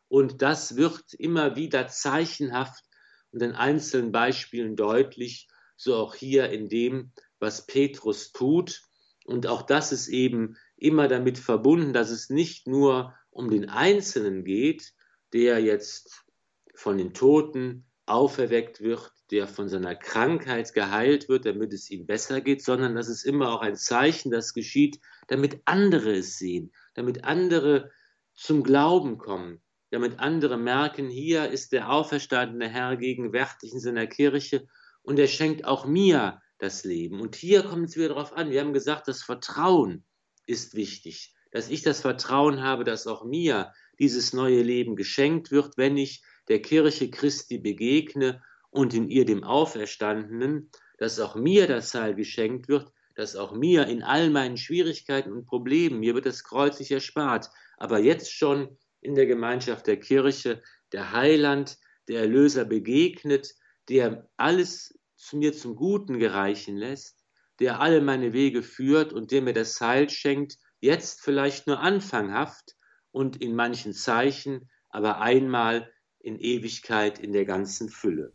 [0.08, 2.85] Und das wird immer wieder zeichenhaft
[3.42, 8.82] in einzelnen Beispielen deutlich, so auch hier in dem, was Petrus tut.
[9.26, 14.44] Und auch das ist eben immer damit verbunden, dass es nicht nur um den Einzelnen
[14.44, 14.94] geht,
[15.34, 16.24] der jetzt
[16.76, 22.42] von den Toten auferweckt wird, der von seiner Krankheit geheilt wird, damit es ihm besser
[22.42, 27.24] geht, sondern dass es immer auch ein Zeichen, das geschieht, damit andere es sehen, damit
[27.24, 27.92] andere
[28.36, 29.62] zum Glauben kommen,
[29.96, 34.68] damit andere merken, hier ist der auferstandene Herr gegenwärtig in seiner Kirche
[35.02, 37.22] und er schenkt auch mir das Leben.
[37.22, 38.52] Und hier kommt es wieder darauf an.
[38.52, 40.04] Wir haben gesagt, das Vertrauen
[40.46, 45.78] ist wichtig, dass ich das Vertrauen habe, dass auch mir dieses neue Leben geschenkt wird,
[45.78, 51.94] wenn ich der Kirche Christi begegne und in ihr dem Auferstandenen, dass auch mir das
[51.94, 56.44] Heil geschenkt wird, dass auch mir in all meinen Schwierigkeiten und Problemen, mir wird das
[56.44, 62.66] Kreuz nicht erspart, aber jetzt schon in der Gemeinschaft der Kirche der Heiland, der Erlöser
[62.66, 63.56] begegnet,
[63.90, 67.24] der alles zu mir zum Guten gereichen lässt,
[67.60, 72.76] der alle meine Wege führt und der mir das Heil schenkt, jetzt vielleicht nur anfanghaft
[73.12, 78.34] und in manchen Zeichen, aber einmal in Ewigkeit in der ganzen Fülle.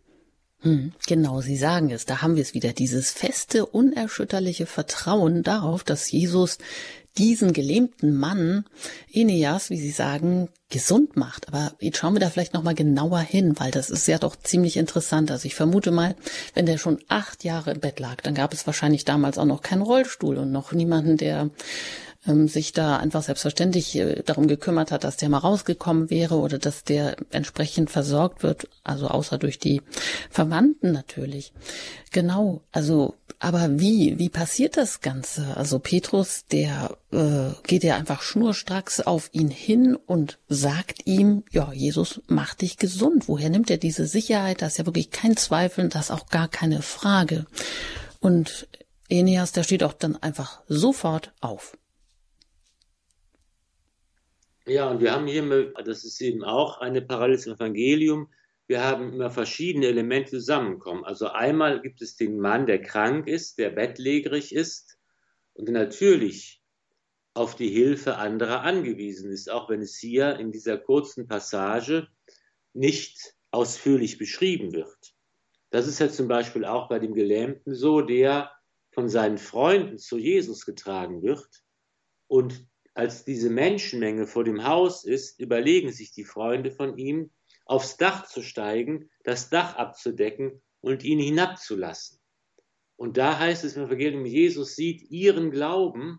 [0.63, 5.85] Hm, genau, Sie sagen es, da haben wir es wieder, dieses feste, unerschütterliche Vertrauen darauf,
[5.85, 6.59] dass Jesus
[7.19, 8.65] diesen gelähmten Mann,
[9.13, 11.49] Eneas, wie Sie sagen, gesund macht.
[11.49, 14.77] Aber jetzt schauen wir da vielleicht nochmal genauer hin, weil das ist ja doch ziemlich
[14.77, 15.31] interessant.
[15.31, 16.15] Also ich vermute mal,
[16.55, 19.63] wenn der schon acht Jahre im Bett lag, dann gab es wahrscheinlich damals auch noch
[19.63, 21.51] keinen Rollstuhl und noch niemanden, der
[22.27, 26.59] ähm, sich da einfach selbstverständlich äh, darum gekümmert hat, dass der mal rausgekommen wäre oder
[26.59, 29.83] dass der entsprechend versorgt wird, also außer durch die
[30.31, 31.53] Verwandten natürlich.
[32.13, 35.57] Genau, also aber wie, wie passiert das Ganze?
[35.57, 41.73] Also Petrus, der äh, geht ja einfach schnurstracks auf ihn hin und sagt ihm, ja,
[41.73, 43.29] Jesus macht dich gesund.
[43.29, 44.61] Woher nimmt er diese Sicherheit?
[44.61, 47.47] Das ist ja wirklich kein Zweifel, das ist auch gar keine Frage.
[48.21, 48.69] Und
[49.09, 51.79] Eneas, der steht auch dann einfach sofort auf.
[54.67, 58.29] Ja, und wir haben hier, das ist eben auch eine Parallele zum Evangelium,
[58.71, 61.05] wir haben immer verschiedene Elemente zusammenkommen.
[61.05, 64.97] Also einmal gibt es den Mann, der krank ist, der bettlägerig ist
[65.55, 66.63] und natürlich
[67.35, 72.07] auf die Hilfe anderer angewiesen ist, auch wenn es hier in dieser kurzen Passage
[72.73, 75.17] nicht ausführlich beschrieben wird.
[75.71, 78.53] Das ist ja zum Beispiel auch bei dem Gelähmten so, der
[78.93, 81.65] von seinen Freunden zu Jesus getragen wird
[82.29, 87.33] und als diese Menschenmenge vor dem Haus ist, überlegen sich die Freunde von ihm,
[87.71, 92.19] aufs Dach zu steigen, das Dach abzudecken und ihn hinabzulassen.
[92.97, 96.19] Und da heißt es im Evangelium, Jesus sieht ihren Glauben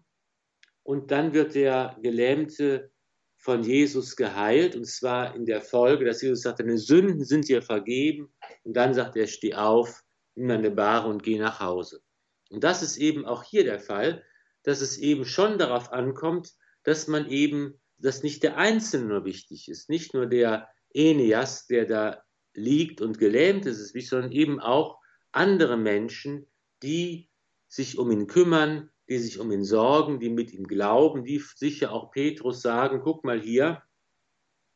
[0.84, 2.90] und dann wird der Gelähmte
[3.36, 7.62] von Jesus geheilt und zwar in der Folge, dass Jesus sagt, deine Sünden sind dir
[7.62, 8.34] vergeben
[8.64, 10.04] und dann sagt er, steh auf,
[10.36, 12.02] nimm deine Bahre und geh nach Hause.
[12.50, 14.24] Und das ist eben auch hier der Fall,
[14.64, 19.68] dass es eben schon darauf ankommt, dass man eben, dass nicht der Einzelne nur wichtig
[19.68, 22.23] ist, nicht nur der Eneas, der da
[22.54, 24.99] liegt und gelähmt ist, ist sondern eben auch
[25.32, 26.47] andere Menschen,
[26.84, 27.30] die
[27.67, 31.91] sich um ihn kümmern, die sich um ihn sorgen, die mit ihm glauben, die sicher
[31.91, 33.84] auch Petrus sagen, guck mal hier,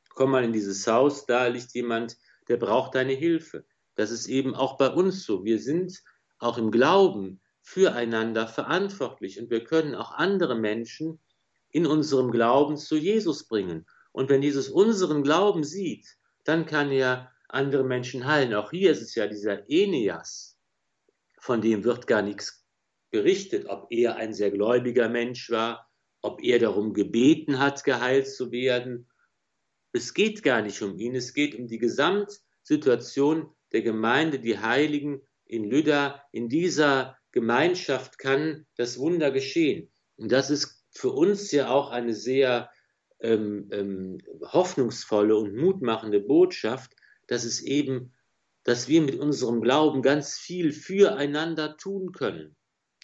[0.10, 3.66] komm mal in dieses Haus, da liegt jemand, der braucht deine Hilfe.
[3.96, 5.44] Das ist eben auch bei uns so.
[5.44, 6.02] Wir sind
[6.40, 11.20] auch im Glauben füreinander verantwortlich und wir können auch andere Menschen
[11.70, 13.86] in unserem Glauben zu Jesus bringen.
[14.16, 16.08] Und wenn Jesus unseren Glauben sieht,
[16.46, 18.54] dann kann er andere Menschen heilen.
[18.54, 20.58] Auch hier ist es ja dieser Eneas,
[21.42, 22.66] von dem wird gar nichts
[23.12, 28.54] berichtet, ob er ein sehr gläubiger Mensch war, ob er darum gebeten hat, geheilt zu
[28.54, 29.10] werden.
[29.92, 35.24] Es geht gar nicht um ihn, es geht um die Gesamtsituation der Gemeinde, die Heiligen
[35.44, 36.24] in Lydda.
[36.32, 39.92] In dieser Gemeinschaft kann das Wunder geschehen.
[40.16, 42.70] Und das ist für uns ja auch eine sehr
[43.26, 46.96] ähm, ähm, hoffnungsvolle und mutmachende Botschaft,
[47.28, 48.14] dass es eben,
[48.64, 52.56] dass wir mit unserem Glauben ganz viel füreinander tun können.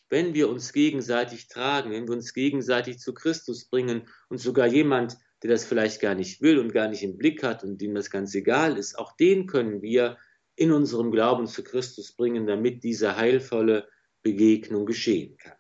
[0.10, 5.18] Wenn wir uns gegenseitig tragen, wenn wir uns gegenseitig zu Christus bringen und sogar jemand,
[5.42, 8.10] der das vielleicht gar nicht will und gar nicht im Blick hat und dem das
[8.10, 10.18] ganz egal ist, auch den können wir
[10.56, 13.88] in unserem Glauben zu Christus bringen, damit diese heilvolle
[14.22, 15.58] Begegnung geschehen kann.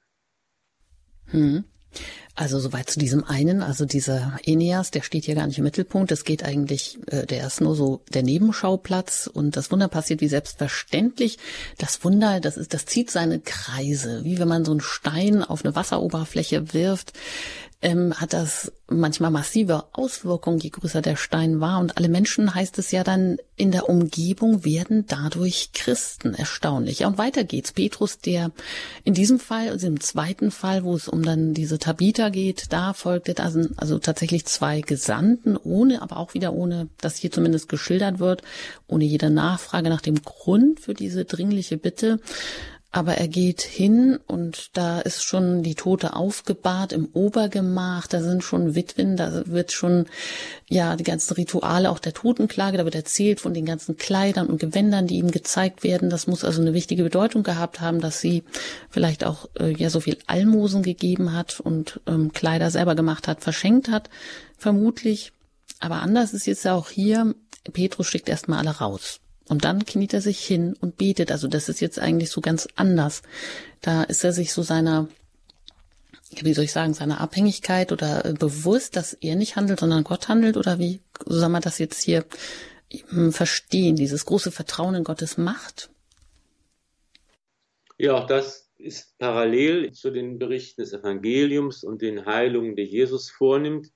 [1.28, 1.64] Hm.
[2.42, 6.12] Also soweit zu diesem einen, also dieser Eneas, der steht hier gar nicht im Mittelpunkt.
[6.12, 10.28] Es geht eigentlich, äh, der ist nur so der Nebenschauplatz und das Wunder passiert wie
[10.28, 11.38] selbstverständlich.
[11.78, 15.64] Das Wunder, das ist, das zieht seine Kreise, wie wenn man so einen Stein auf
[15.64, 17.14] eine Wasseroberfläche wirft
[17.82, 21.80] ähm, hat das manchmal massive Auswirkungen, je größer der Stein war.
[21.80, 26.34] Und alle Menschen, heißt es ja dann, in der Umgebung werden dadurch Christen.
[26.34, 27.00] Erstaunlich.
[27.00, 27.72] Ja, und weiter geht's.
[27.72, 28.52] Petrus, der
[29.04, 32.94] in diesem Fall, also im zweiten Fall, wo es um dann diese Tabitha geht, da
[32.94, 38.20] folgte also, also tatsächlich zwei Gesandten, ohne, aber auch wieder ohne, dass hier zumindest geschildert
[38.20, 38.42] wird,
[38.88, 42.20] ohne jede Nachfrage nach dem Grund für diese dringliche Bitte.
[42.94, 48.44] Aber er geht hin und da ist schon die Tote aufgebahrt im Obergemach, da sind
[48.44, 50.08] schon Witwen, da wird schon,
[50.68, 54.60] ja, die ganzen Rituale auch der Totenklage, da wird erzählt von den ganzen Kleidern und
[54.60, 56.10] Gewändern, die ihm gezeigt werden.
[56.10, 58.44] Das muss also eine wichtige Bedeutung gehabt haben, dass sie
[58.90, 63.42] vielleicht auch, äh, ja, so viel Almosen gegeben hat und ähm, Kleider selber gemacht hat,
[63.42, 64.10] verschenkt hat,
[64.58, 65.32] vermutlich.
[65.80, 67.36] Aber anders ist jetzt auch hier,
[67.72, 69.21] Petrus schickt erstmal alle raus.
[69.52, 71.30] Und dann kniet er sich hin und betet.
[71.30, 73.22] Also das ist jetzt eigentlich so ganz anders.
[73.82, 75.10] Da ist er sich so seiner,
[76.42, 80.30] wie soll ich sagen, seiner Abhängigkeit oder äh, bewusst, dass er nicht handelt, sondern Gott
[80.30, 82.24] handelt oder wie soll man das jetzt hier
[83.32, 85.90] verstehen, dieses große Vertrauen in Gottes Macht?
[87.98, 93.30] Ja, auch das ist parallel zu den Berichten des Evangeliums und den Heilungen, die Jesus
[93.30, 93.92] vornimmt,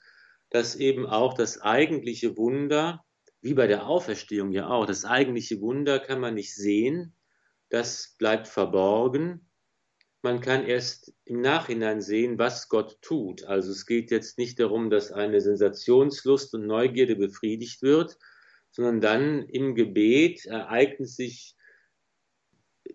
[0.50, 3.05] dass eben auch das eigentliche Wunder,
[3.46, 7.14] wie bei der Auferstehung ja auch, das eigentliche Wunder kann man nicht sehen,
[7.70, 9.52] das bleibt verborgen.
[10.24, 13.44] Man kann erst im Nachhinein sehen, was Gott tut.
[13.44, 18.18] Also es geht jetzt nicht darum, dass eine Sensationslust und Neugierde befriedigt wird,
[18.72, 21.56] sondern dann im Gebet ereignet sich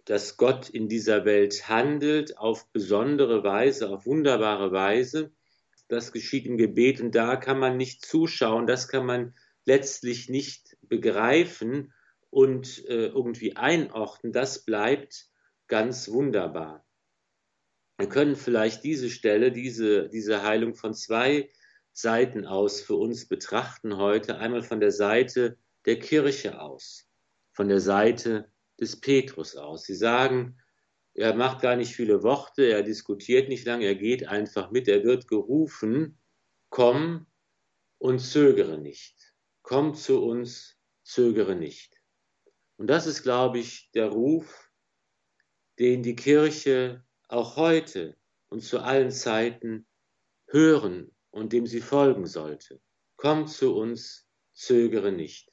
[0.04, 5.32] dass Gott in dieser Welt handelt auf besondere Weise, auf wunderbare Weise.
[5.86, 9.34] Das geschieht im Gebet und da kann man nicht zuschauen, das kann man
[9.70, 11.94] letztlich nicht begreifen
[12.28, 14.32] und äh, irgendwie einordnen.
[14.32, 15.28] Das bleibt
[15.68, 16.84] ganz wunderbar.
[17.96, 21.52] Wir können vielleicht diese Stelle, diese, diese Heilung von zwei
[21.92, 24.38] Seiten aus für uns betrachten heute.
[24.38, 25.56] Einmal von der Seite
[25.86, 27.08] der Kirche aus,
[27.52, 29.84] von der Seite des Petrus aus.
[29.84, 30.58] Sie sagen,
[31.14, 35.04] er macht gar nicht viele Worte, er diskutiert nicht lange, er geht einfach mit, er
[35.04, 36.18] wird gerufen,
[36.70, 37.26] komm
[37.98, 39.19] und zögere nicht.
[39.70, 42.02] Komm zu uns, zögere nicht.
[42.76, 44.68] Und das ist, glaube ich, der Ruf,
[45.78, 48.16] den die Kirche auch heute
[48.48, 49.86] und zu allen Zeiten
[50.48, 52.80] hören und dem sie folgen sollte.
[53.14, 55.52] Komm zu uns, zögere nicht.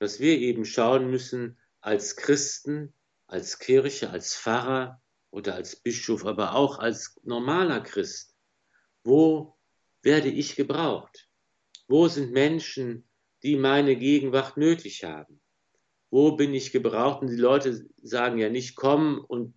[0.00, 2.92] Dass wir eben schauen müssen, als Christen,
[3.26, 8.36] als Kirche, als Pfarrer oder als Bischof, aber auch als normaler Christ.
[9.02, 9.56] Wo
[10.02, 11.30] werde ich gebraucht?
[11.88, 13.08] Wo sind Menschen,
[13.46, 15.40] die meine Gegenwart nötig haben?
[16.10, 17.22] Wo bin ich gebraucht?
[17.22, 19.56] Und die Leute sagen ja nicht, komm und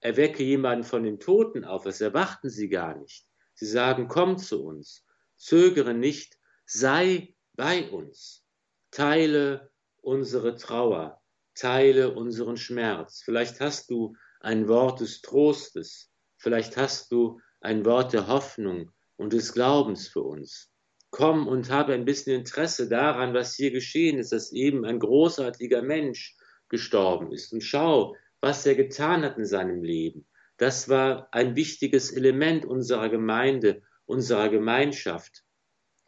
[0.00, 1.82] erwecke jemanden von den Toten auf.
[1.82, 3.26] Das erwarten sie gar nicht.
[3.54, 5.04] Sie sagen, komm zu uns,
[5.36, 8.44] zögere nicht, sei bei uns,
[8.90, 11.20] teile unsere Trauer,
[11.54, 13.22] teile unseren Schmerz.
[13.24, 19.32] Vielleicht hast du ein Wort des Trostes, vielleicht hast du ein Wort der Hoffnung und
[19.32, 20.73] des Glaubens für uns.
[21.14, 25.80] Komm und habe ein bisschen Interesse daran, was hier geschehen ist, dass eben ein großartiger
[25.80, 26.34] Mensch
[26.68, 27.52] gestorben ist.
[27.52, 30.26] Und schau, was er getan hat in seinem Leben.
[30.56, 35.44] Das war ein wichtiges Element unserer Gemeinde, unserer Gemeinschaft.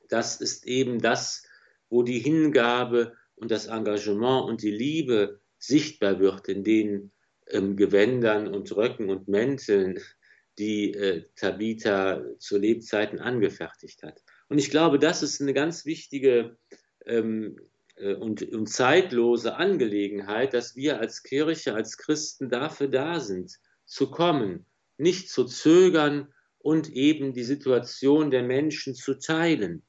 [0.08, 1.44] Das ist eben das,
[1.88, 7.12] wo die Hingabe und das Engagement und die Liebe sichtbar wird in den
[7.46, 10.00] ähm, Gewändern und Röcken und Mänteln,
[10.58, 14.20] die äh, Tabitha zu Lebzeiten angefertigt hat.
[14.48, 16.56] Und ich glaube, das ist eine ganz wichtige
[17.04, 17.56] ähm,
[17.96, 24.10] äh, und, und zeitlose Angelegenheit, dass wir als Kirche, als Christen dafür da sind, zu
[24.10, 24.66] kommen,
[24.98, 29.82] nicht zu zögern und eben die Situation der Menschen zu teilen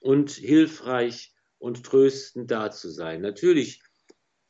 [0.00, 3.20] und hilfreich und tröstend da zu sein.
[3.20, 3.82] Natürlich,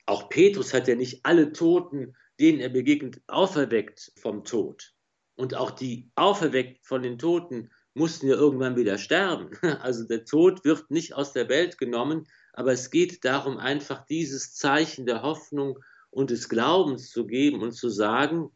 [0.07, 4.95] auch Petrus hat ja nicht alle Toten, denen er begegnet, auferweckt vom Tod.
[5.37, 9.51] Und auch die auferweckt von den Toten mussten ja irgendwann wieder sterben.
[9.81, 14.55] Also der Tod wird nicht aus der Welt genommen, aber es geht darum, einfach dieses
[14.55, 15.79] Zeichen der Hoffnung
[16.11, 18.51] und des Glaubens zu geben und zu sagen,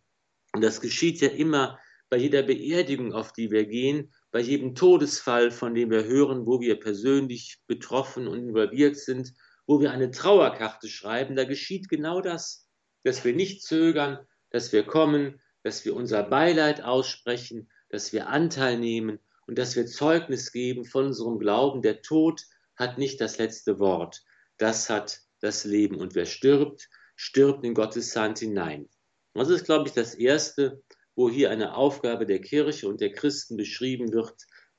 [0.55, 1.79] und das geschieht ja immer
[2.11, 6.61] bei jeder Beerdigung, auf die wir gehen, bei jedem Todesfall, von dem wir hören, wo
[6.61, 9.35] wir persönlich betroffen und involviert sind,
[9.67, 12.67] wo wir eine Trauerkarte schreiben, da geschieht genau das,
[13.05, 14.19] dass wir nicht zögern,
[14.51, 19.19] dass wir kommen, dass wir unser Beileid aussprechen, dass wir Anteil nehmen
[19.49, 21.81] und dass wir Zeugnis geben von unserem Glauben.
[21.81, 22.43] Der Tod
[22.77, 24.23] hat nicht das letzte Wort,
[24.59, 25.97] das hat das Leben.
[25.97, 28.89] Und wer stirbt, stirbt in Gottes Hand hinein.
[29.33, 30.83] Das ist, glaube ich, das Erste,
[31.17, 34.35] wo hier eine Aufgabe der Kirche und der Christen beschrieben wird,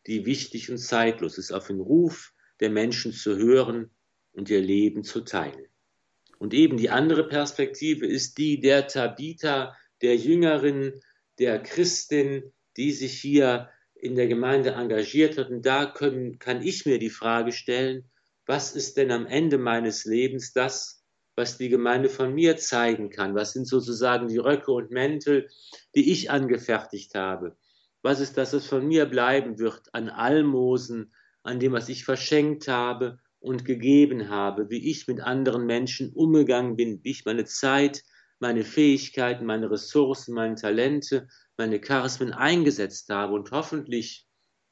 [0.05, 3.89] die wichtig und zeitlos ist, auf den Ruf der Menschen zu hören
[4.33, 5.65] und ihr Leben zu teilen.
[6.37, 11.01] Und eben die andere Perspektive ist die der Tabitha, der Jüngerin,
[11.39, 13.69] der Christin, die sich hier
[14.01, 15.49] in der Gemeinde engagiert hat.
[15.49, 18.09] Und da können, kann ich mir die Frage stellen,
[18.45, 20.99] was ist denn am Ende meines Lebens das,
[21.39, 23.33] was die Gemeinde von mir zeigen kann.
[23.33, 25.47] Was sind sozusagen die Röcke und Mäntel,
[25.95, 27.55] die ich angefertigt habe?
[28.01, 32.67] Was ist das, was von mir bleiben wird an Almosen, an dem, was ich verschenkt
[32.67, 38.03] habe und gegeben habe, wie ich mit anderen Menschen umgegangen bin, wie ich meine Zeit,
[38.39, 41.29] meine Fähigkeiten, meine Ressourcen, meine Talente,
[41.59, 43.33] meine Charismen eingesetzt habe.
[43.33, 44.27] Und hoffentlich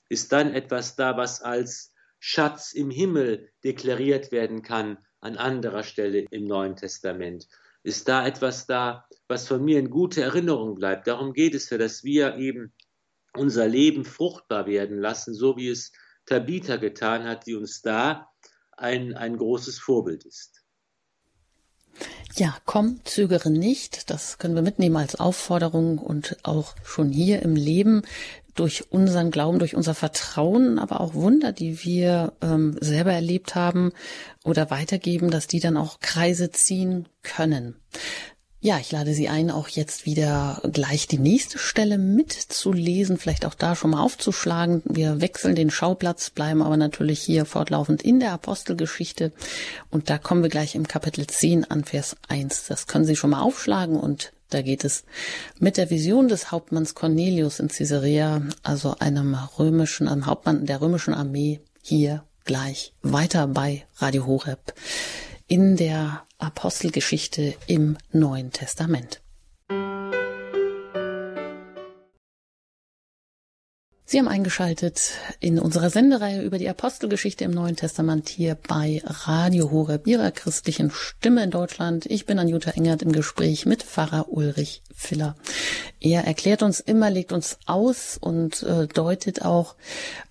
[0.09, 6.25] ist dann etwas da, was als Schatz im Himmel deklariert werden kann an anderer Stelle
[6.31, 7.47] im Neuen Testament.
[7.83, 11.07] Ist da etwas da, was von mir in gute Erinnerung bleibt?
[11.07, 12.73] Darum geht es ja, dass wir eben
[13.33, 15.91] unser Leben fruchtbar werden lassen, so wie es
[16.25, 18.29] Tabitha getan hat, die uns da
[18.75, 20.56] ein, ein großes Vorbild ist.
[22.35, 24.09] Ja, komm, zögere nicht.
[24.11, 28.03] Das können wir mitnehmen als Aufforderung und auch schon hier im Leben
[28.53, 33.91] durch unseren Glauben, durch unser Vertrauen, aber auch Wunder, die wir ähm, selber erlebt haben
[34.43, 37.75] oder weitergeben, dass die dann auch Kreise ziehen können.
[38.67, 43.53] Ja, ich lade Sie ein, auch jetzt wieder gleich die nächste Stelle mitzulesen, vielleicht auch
[43.53, 44.81] da schon mal aufzuschlagen.
[44.83, 49.31] Wir wechseln den Schauplatz, bleiben aber natürlich hier fortlaufend in der Apostelgeschichte.
[49.89, 52.67] Und da kommen wir gleich im Kapitel 10 an Vers 1.
[52.67, 55.05] Das können Sie schon mal aufschlagen und da geht es
[55.59, 61.13] mit der Vision des Hauptmanns Cornelius in Caesarea, also einem römischen, einem Hauptmann der römischen
[61.13, 64.73] Armee, hier gleich weiter bei Radio Horeb
[65.47, 69.21] in der Apostelgeschichte im Neuen Testament.
[74.09, 79.69] Sie haben eingeschaltet in unserer Sendereihe über die Apostelgeschichte im Neuen Testament hier bei Radio
[79.69, 82.05] Horeb, Ihrer christlichen Stimme in Deutschland.
[82.05, 85.35] Ich bin Anjuta Engert im Gespräch mit Pfarrer Ulrich Filler.
[85.99, 89.75] Er erklärt uns immer, legt uns aus und äh, deutet auch,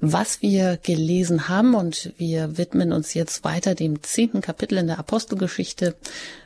[0.01, 4.99] was wir gelesen haben und wir widmen uns jetzt weiter dem zehnten Kapitel in der
[4.99, 5.97] Apostelgeschichte.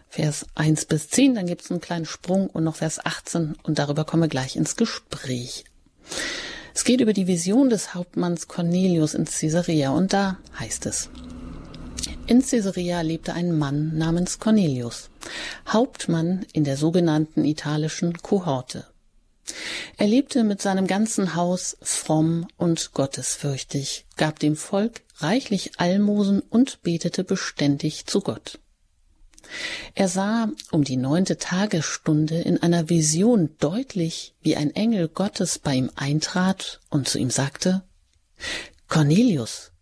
[0.08, 3.78] Vers 1 bis 10, dann gibt es einen kleinen Sprung und noch Vers 18 und
[3.78, 5.64] darüber kommen wir gleich ins Gespräch.
[6.80, 11.10] Es geht über die Vision des Hauptmanns Cornelius in Caesarea und da heißt es.
[12.26, 15.10] In Caesarea lebte ein Mann namens Cornelius,
[15.68, 18.86] Hauptmann in der sogenannten italischen Kohorte.
[19.98, 26.80] Er lebte mit seinem ganzen Haus fromm und gottesfürchtig, gab dem Volk reichlich Almosen und
[26.80, 28.58] betete beständig zu Gott.
[29.94, 35.74] Er sah um die neunte Tagesstunde in einer Vision deutlich, wie ein Engel Gottes bei
[35.74, 37.82] ihm eintrat und zu ihm sagte
[38.88, 39.72] Cornelius.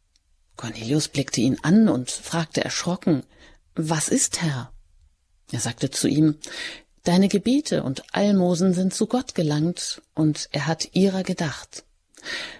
[0.56, 3.22] Cornelius blickte ihn an und fragte erschrocken
[3.74, 4.72] Was ist, Herr?
[5.52, 6.36] Er sagte zu ihm
[7.04, 11.84] Deine Gebete und Almosen sind zu Gott gelangt, und er hat ihrer gedacht.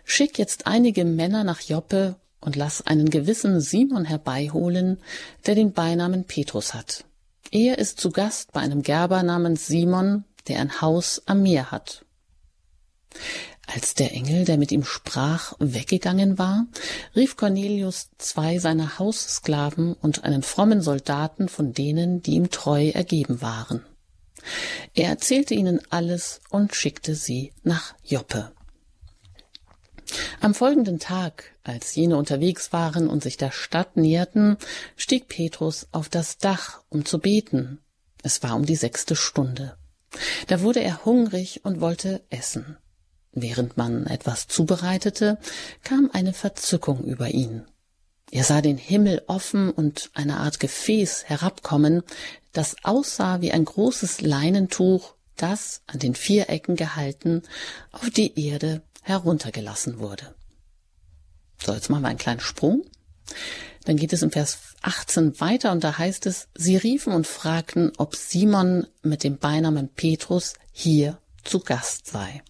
[0.04, 4.99] Schick jetzt einige Männer nach Joppe und lass einen gewissen Simon herbeiholen,
[5.47, 7.05] der den Beinamen Petrus hat.
[7.51, 12.05] Er ist zu Gast bei einem Gerber namens Simon, der ein Haus am Meer hat.
[13.66, 16.66] Als der Engel, der mit ihm sprach, weggegangen war,
[17.14, 23.43] rief Cornelius zwei seiner Haussklaven und einen frommen Soldaten von denen, die ihm treu ergeben
[23.43, 23.84] waren.
[24.95, 28.53] Er erzählte ihnen alles und schickte sie nach Joppe.
[30.40, 34.56] Am folgenden Tag, als jene unterwegs waren und sich der Stadt näherten,
[34.96, 37.80] stieg Petrus auf das Dach, um zu beten.
[38.22, 39.76] Es war um die sechste Stunde.
[40.46, 42.76] Da wurde er hungrig und wollte essen.
[43.32, 45.38] Während man etwas zubereitete,
[45.84, 47.64] kam eine Verzückung über ihn.
[48.30, 52.02] Er sah den Himmel offen und eine Art Gefäß herabkommen,
[52.52, 57.42] das aussah wie ein großes Leinentuch, das, an den vier Ecken gehalten,
[57.92, 60.34] auf die Erde heruntergelassen wurde.
[61.61, 62.84] So, jetzt machen wir einen kleinen Sprung.
[63.84, 67.92] Dann geht es im Vers 18 weiter und da heißt es, sie riefen und fragten,
[67.96, 72.42] ob Simon mit dem Beinamen Petrus hier zu Gast sei.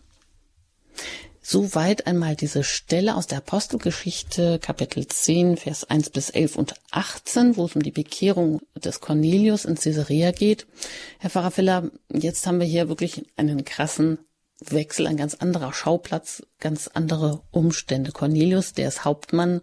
[1.40, 7.56] Soweit einmal diese Stelle aus der Apostelgeschichte, Kapitel 10, Vers 1 bis 11 und 18,
[7.56, 10.66] wo es um die Bekehrung des Cornelius in Caesarea geht.
[11.18, 14.18] Herr Pfarrer Filler, jetzt haben wir hier wirklich einen krassen
[14.60, 18.10] Wechsel, ein ganz anderer Schauplatz, ganz andere Umstände.
[18.10, 19.60] Cornelius, der ist Hauptmann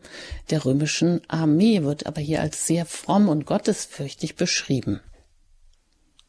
[0.50, 5.02] der römischen Armee, wird aber hier als sehr fromm und gottesfürchtig beschrieben.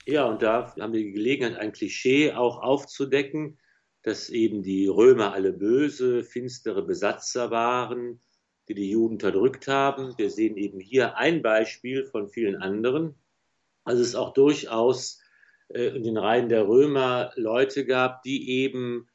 [0.05, 3.59] Ja, und da haben wir die Gelegenheit, ein Klischee auch aufzudecken,
[4.03, 8.21] dass eben die Römer alle böse, finstere Besatzer waren,
[8.69, 10.17] die die Juden unterdrückt haben.
[10.17, 13.15] Wir sehen eben hier ein Beispiel von vielen anderen.
[13.85, 15.21] Also es ist auch durchaus
[15.69, 19.09] in den Reihen der Römer Leute gab, die eben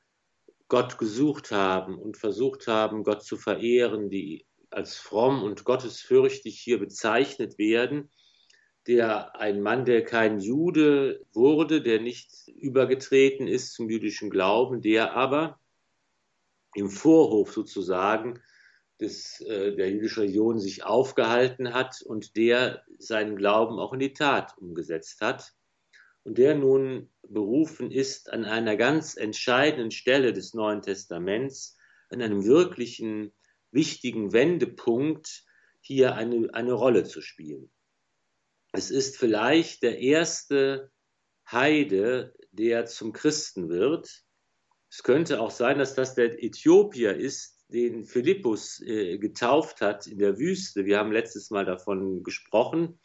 [0.68, 6.80] Gott gesucht haben und versucht haben, Gott zu verehren, die als fromm und gottesfürchtig hier
[6.80, 8.10] bezeichnet werden,
[8.88, 15.14] der ein Mann, der kein Jude wurde, der nicht übergetreten ist zum jüdischen Glauben, der
[15.14, 15.60] aber
[16.74, 18.42] im Vorhof sozusagen
[19.00, 24.14] des, äh, der jüdischen Religion sich aufgehalten hat und der seinen Glauben auch in die
[24.14, 25.54] Tat umgesetzt hat
[26.24, 31.78] und der nun berufen ist, an einer ganz entscheidenden Stelle des Neuen Testaments,
[32.10, 33.34] an einem wirklichen
[33.72, 35.46] wichtigen Wendepunkt
[35.80, 37.72] hier eine, eine Rolle zu spielen.
[38.74, 40.92] Es ist vielleicht der erste
[41.50, 44.24] Heide, der zum Christen wird.
[44.90, 50.20] Es könnte auch sein, dass das der Äthiopier ist, den Philippus äh, getauft hat in
[50.20, 50.86] der Wüste.
[50.86, 53.00] Wir haben letztes Mal davon gesprochen.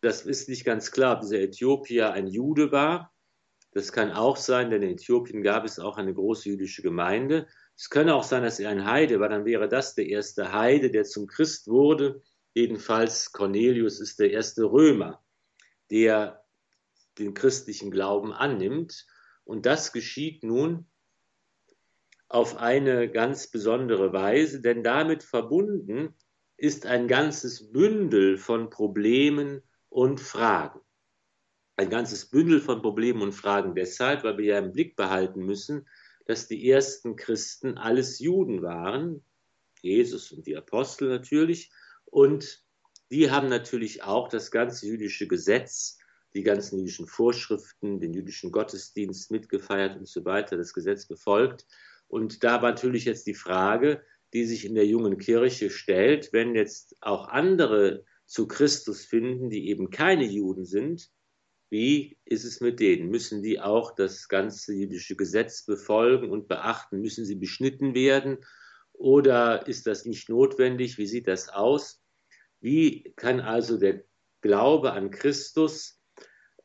[0.00, 3.12] Das ist nicht ganz klar, ob dieser Äthiopier ein Jude war.
[3.72, 7.46] Das kann auch sein, denn in Äthiopien gab es auch eine große jüdische Gemeinde.
[7.76, 10.90] Es könnte auch sein, dass er ein Heide war, dann wäre das der erste Heide,
[10.90, 12.22] der zum Christ wurde.
[12.54, 15.22] Jedenfalls Cornelius ist der erste Römer,
[15.90, 16.44] der
[17.18, 19.06] den christlichen Glauben annimmt.
[19.44, 20.86] Und das geschieht nun
[22.28, 26.14] auf eine ganz besondere Weise, denn damit verbunden
[26.56, 30.80] ist ein ganzes Bündel von Problemen und Fragen.
[31.76, 35.86] Ein ganzes Bündel von Problemen und Fragen deshalb, weil wir ja im Blick behalten müssen,
[36.26, 39.24] dass die ersten Christen alles Juden waren,
[39.80, 41.70] Jesus und die Apostel natürlich,
[42.04, 42.64] und
[43.10, 45.98] die haben natürlich auch das ganze jüdische Gesetz,
[46.34, 51.66] die ganzen jüdischen Vorschriften, den jüdischen Gottesdienst mitgefeiert und so weiter, das Gesetz befolgt.
[52.06, 54.02] Und da war natürlich jetzt die Frage,
[54.34, 59.68] die sich in der jungen Kirche stellt, wenn jetzt auch andere zu Christus finden, die
[59.68, 61.10] eben keine Juden sind,
[61.70, 63.10] wie ist es mit denen?
[63.10, 67.00] Müssen die auch das ganze jüdische Gesetz befolgen und beachten?
[67.00, 68.38] Müssen sie beschnitten werden?
[68.92, 70.98] Oder ist das nicht notwendig?
[70.98, 72.02] Wie sieht das aus?
[72.60, 74.04] Wie kann also der
[74.40, 76.00] Glaube an Christus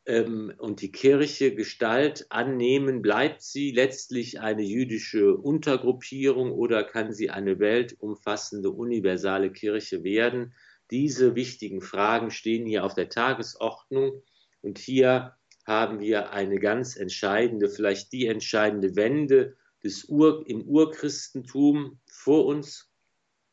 [0.05, 3.01] ähm, und die Kirche Gestalt annehmen?
[3.01, 10.55] Bleibt sie letztlich eine jüdische Untergruppierung oder kann sie eine weltumfassende, universale Kirche werden?
[10.91, 14.21] Diese wichtigen Fragen stehen hier auf der Tagesordnung
[14.61, 21.99] und hier haben wir eine ganz entscheidende, vielleicht die entscheidende Wende des Ur, im Urchristentum
[22.09, 22.91] vor uns,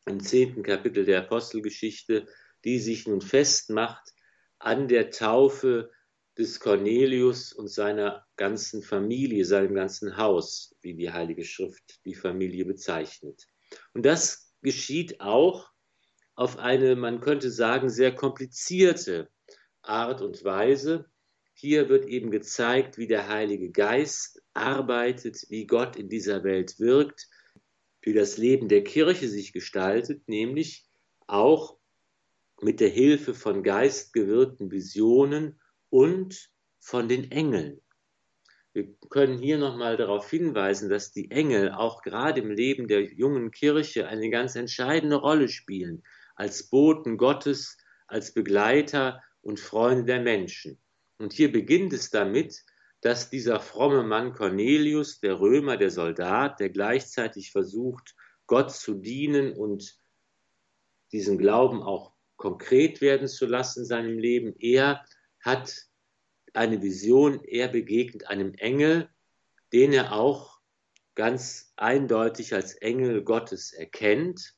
[0.07, 2.27] im zehnten Kapitel der Apostelgeschichte,
[2.65, 4.13] die sich nun festmacht
[4.59, 5.91] an der Taufe
[6.37, 12.65] des Cornelius und seiner ganzen Familie, seinem ganzen Haus, wie die Heilige Schrift die Familie
[12.65, 13.47] bezeichnet.
[13.95, 15.71] Und das geschieht auch
[16.41, 19.29] auf eine, man könnte sagen, sehr komplizierte
[19.83, 21.05] Art und Weise.
[21.53, 27.29] Hier wird eben gezeigt, wie der Heilige Geist arbeitet, wie Gott in dieser Welt wirkt,
[28.01, 30.87] wie das Leben der Kirche sich gestaltet, nämlich
[31.27, 31.77] auch
[32.63, 35.61] mit der Hilfe von geistgewirkten Visionen
[35.91, 37.83] und von den Engeln.
[38.73, 43.51] Wir können hier nochmal darauf hinweisen, dass die Engel auch gerade im Leben der jungen
[43.51, 46.03] Kirche eine ganz entscheidende Rolle spielen,
[46.41, 47.77] als Boten Gottes,
[48.07, 50.81] als Begleiter und Freunde der Menschen.
[51.19, 52.65] Und hier beginnt es damit,
[53.03, 58.17] dass dieser fromme Mann Cornelius, der Römer, der Soldat, der gleichzeitig versucht,
[58.47, 59.99] Gott zu dienen und
[61.13, 65.05] diesen Glauben auch konkret werden zu lassen in seinem Leben, er
[65.41, 65.89] hat
[66.55, 69.11] eine Vision, er begegnet einem Engel,
[69.75, 70.59] den er auch
[71.15, 74.55] ganz eindeutig als Engel Gottes erkennt.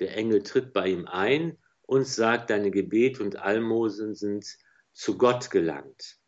[0.00, 4.46] Der Engel tritt bei ihm ein und sagt, deine Gebete und Almosen sind
[4.92, 6.18] zu Gott gelangt.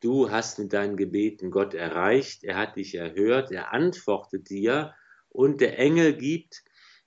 [0.00, 4.94] Du hast mit deinen Gebeten Gott erreicht, er hat dich erhört, er antwortet dir
[5.28, 6.62] und der Engel gibt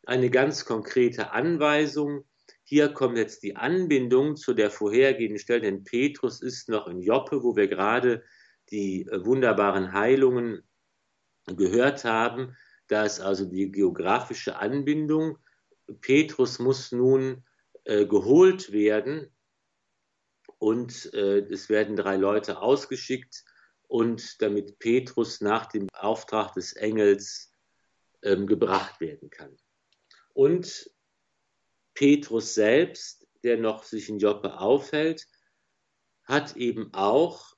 [0.05, 2.25] eine ganz konkrete Anweisung,
[2.65, 7.43] hier kommt jetzt die Anbindung zu der vorhergehenden Stelle, denn Petrus ist noch in Joppe,
[7.43, 8.23] wo wir gerade
[8.71, 10.63] die wunderbaren Heilungen
[11.45, 12.55] gehört haben.
[12.87, 15.37] Da ist also die geografische Anbindung.
[16.01, 17.43] Petrus muss nun
[17.85, 19.29] äh, geholt werden
[20.57, 23.43] und äh, es werden drei Leute ausgeschickt
[23.87, 27.51] und damit Petrus nach dem Auftrag des Engels
[28.21, 29.55] ähm, gebracht werden kann.
[30.33, 30.89] Und
[31.93, 35.27] Petrus selbst, der noch sich in Joppe aufhält,
[36.23, 37.55] hat eben auch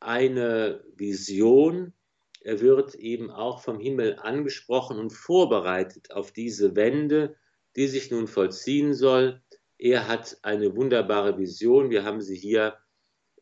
[0.00, 1.94] eine Vision.
[2.40, 7.36] Er wird eben auch vom Himmel angesprochen und vorbereitet auf diese Wende,
[7.76, 9.42] die sich nun vollziehen soll.
[9.78, 11.90] Er hat eine wunderbare Vision.
[11.90, 12.78] Wir haben sie hier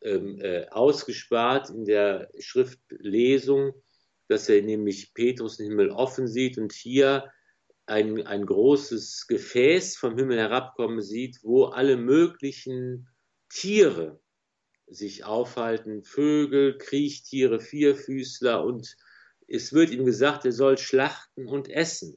[0.03, 3.73] ähm, äh, ausgespart in der Schriftlesung,
[4.29, 7.31] dass er nämlich Petrus den Himmel offen sieht und hier
[7.87, 13.09] ein, ein großes Gefäß vom Himmel herabkommen sieht, wo alle möglichen
[13.49, 14.21] Tiere
[14.87, 18.97] sich aufhalten, Vögel, Kriechtiere, Vierfüßler und
[19.47, 22.17] es wird ihm gesagt, er soll schlachten und essen.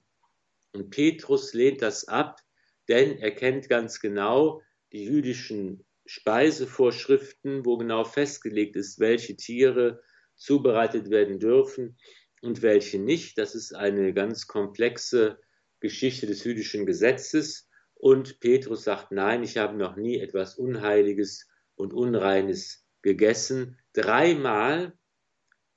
[0.75, 2.41] Und Petrus lehnt das ab,
[2.89, 4.61] denn er kennt ganz genau
[4.91, 10.03] die jüdischen Speisevorschriften, wo genau festgelegt ist, welche Tiere
[10.35, 11.97] zubereitet werden dürfen
[12.41, 13.37] und welche nicht.
[13.37, 15.39] Das ist eine ganz komplexe
[15.79, 17.69] Geschichte des jüdischen Gesetzes.
[17.95, 23.79] Und Petrus sagt, nein, ich habe noch nie etwas Unheiliges und Unreines gegessen.
[23.93, 24.93] Dreimal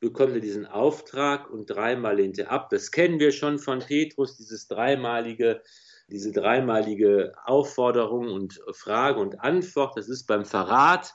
[0.01, 2.71] bekommt er diesen Auftrag und dreimal lehnt er ab.
[2.71, 5.63] Das kennen wir schon von Petrus, dieses dreimalige,
[6.09, 9.97] diese dreimalige Aufforderung und Frage und Antwort.
[9.97, 11.15] Das ist beim Verrat.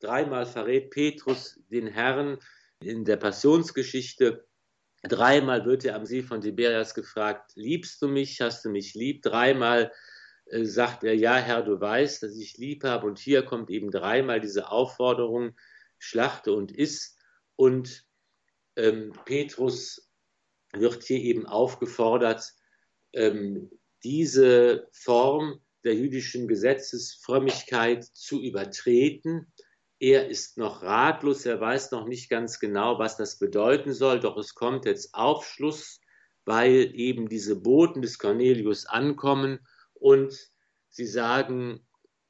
[0.00, 2.38] Dreimal verrät Petrus den Herrn
[2.80, 4.46] in der Passionsgeschichte.
[5.02, 9.22] Dreimal wird er am See von Tiberias gefragt, liebst du mich, hast du mich lieb?
[9.22, 9.92] Dreimal
[10.46, 13.06] äh, sagt er, ja Herr, du weißt, dass ich lieb habe.
[13.06, 15.56] Und hier kommt eben dreimal diese Aufforderung,
[15.98, 17.16] schlachte und iss.
[17.56, 18.04] Und
[18.76, 20.10] ähm, Petrus
[20.72, 22.52] wird hier eben aufgefordert,
[23.12, 23.70] ähm,
[24.04, 29.52] diese Form der jüdischen Gesetzesfrömmigkeit zu übertreten.
[29.98, 34.36] Er ist noch ratlos, er weiß noch nicht ganz genau, was das bedeuten soll, doch
[34.36, 36.00] es kommt jetzt Aufschluss,
[36.44, 40.50] weil eben diese Boten des Cornelius ankommen und
[40.88, 41.86] sie sagen,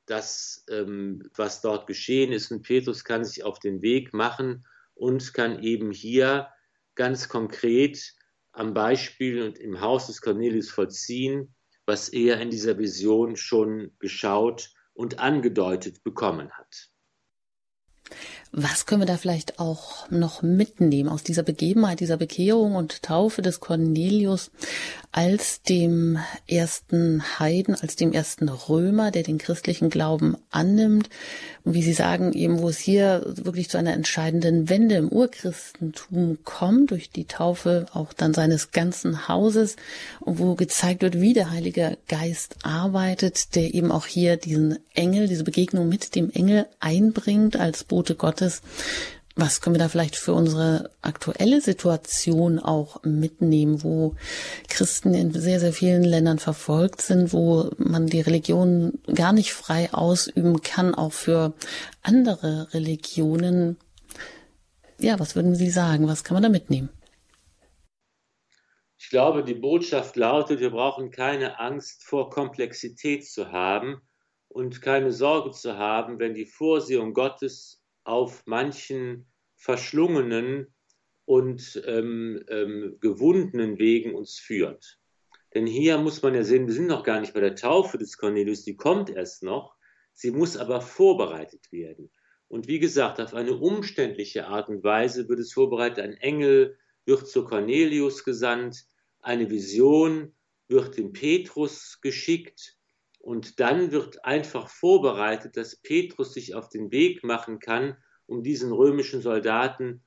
[0.06, 4.64] dass ähm, was dort geschehen ist und Petrus kann sich auf den Weg machen
[5.00, 6.48] und kann eben hier
[6.94, 8.14] ganz konkret
[8.52, 11.54] am Beispiel und im Haus des Cornelius vollziehen,
[11.86, 16.90] was er in dieser Vision schon geschaut und angedeutet bekommen hat.
[18.52, 23.42] Was können wir da vielleicht auch noch mitnehmen aus dieser Begebenheit, dieser Bekehrung und Taufe
[23.42, 24.50] des Cornelius
[25.12, 31.10] als dem ersten Heiden, als dem ersten Römer, der den christlichen Glauben annimmt?
[31.64, 36.38] Und wie Sie sagen, eben, wo es hier wirklich zu einer entscheidenden Wende im Urchristentum
[36.42, 39.76] kommt, durch die Taufe auch dann seines ganzen Hauses,
[40.20, 45.44] wo gezeigt wird, wie der Heilige Geist arbeitet, der eben auch hier diesen Engel, diese
[45.44, 48.62] Begegnung mit dem Engel einbringt als Bote Gottes Gottes.
[49.36, 54.16] Was können wir da vielleicht für unsere aktuelle Situation auch mitnehmen, wo
[54.68, 59.92] Christen in sehr, sehr vielen Ländern verfolgt sind, wo man die Religion gar nicht frei
[59.92, 61.54] ausüben kann, auch für
[62.02, 63.76] andere Religionen?
[64.98, 66.08] Ja, was würden Sie sagen?
[66.08, 66.90] Was kann man da mitnehmen?
[68.98, 74.02] Ich glaube, die Botschaft lautet, wir brauchen keine Angst vor Komplexität zu haben
[74.48, 79.26] und keine Sorge zu haben, wenn die Vorsehung Gottes auf manchen
[79.56, 80.74] verschlungenen
[81.24, 84.98] und ähm, ähm, gewundenen Wegen uns führt.
[85.54, 88.16] Denn hier muss man ja sehen, wir sind noch gar nicht bei der Taufe des
[88.16, 89.76] Cornelius, die kommt erst noch,
[90.12, 92.10] sie muss aber vorbereitet werden.
[92.48, 96.00] Und wie gesagt, auf eine umständliche Art und Weise wird es vorbereitet.
[96.00, 98.86] Ein Engel wird zu Cornelius gesandt,
[99.20, 100.34] eine Vision
[100.66, 102.79] wird dem Petrus geschickt
[103.20, 107.96] und dann wird einfach vorbereitet, dass Petrus sich auf den Weg machen kann,
[108.26, 110.02] um diesen römischen Soldaten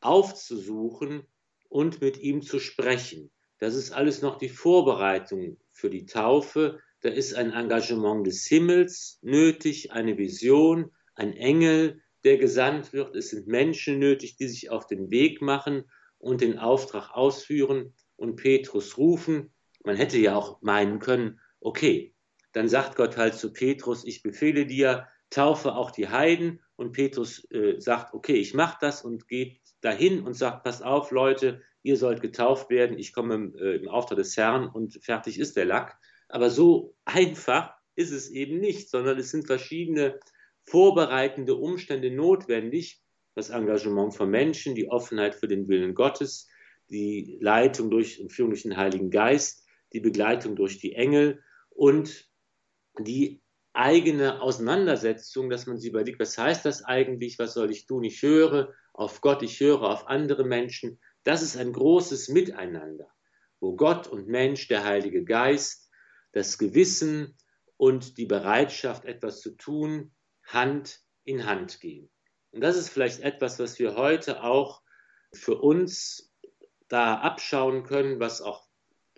[0.00, 1.26] aufzusuchen
[1.68, 3.30] und mit ihm zu sprechen.
[3.58, 6.80] Das ist alles noch die Vorbereitung für die Taufe.
[7.02, 13.14] Da ist ein Engagement des Himmels nötig, eine Vision, ein Engel, der gesandt wird.
[13.16, 15.84] Es sind Menschen nötig, die sich auf den Weg machen
[16.18, 19.52] und den Auftrag ausführen und Petrus rufen.
[19.84, 22.15] Man hätte ja auch meinen können, okay,
[22.56, 26.62] dann sagt Gott halt zu Petrus, ich befehle dir, taufe auch die Heiden.
[26.76, 31.10] Und Petrus äh, sagt, okay, ich mache das und geht dahin und sagt, pass auf,
[31.10, 35.38] Leute, ihr sollt getauft werden, ich komme im, äh, im Auftrag des Herrn und fertig
[35.38, 35.98] ist der Lack.
[36.30, 40.18] Aber so einfach ist es eben nicht, sondern es sind verschiedene
[40.64, 43.02] vorbereitende Umstände notwendig.
[43.34, 46.48] Das Engagement von Menschen, die Offenheit für den Willen Gottes,
[46.88, 52.30] die Leitung durch und Führung durch den Heiligen Geist, die Begleitung durch die Engel und
[53.00, 53.42] die
[53.72, 58.04] eigene Auseinandersetzung, dass man sich überlegt, was heißt das eigentlich, was soll ich tun?
[58.04, 60.98] Ich höre auf Gott, ich höre auf andere Menschen.
[61.24, 63.08] Das ist ein großes Miteinander,
[63.60, 65.90] wo Gott und Mensch, der Heilige Geist,
[66.32, 67.36] das Gewissen
[67.76, 72.10] und die Bereitschaft, etwas zu tun, Hand in Hand gehen.
[72.52, 74.82] Und das ist vielleicht etwas, was wir heute auch
[75.34, 76.32] für uns
[76.88, 78.65] da abschauen können, was auch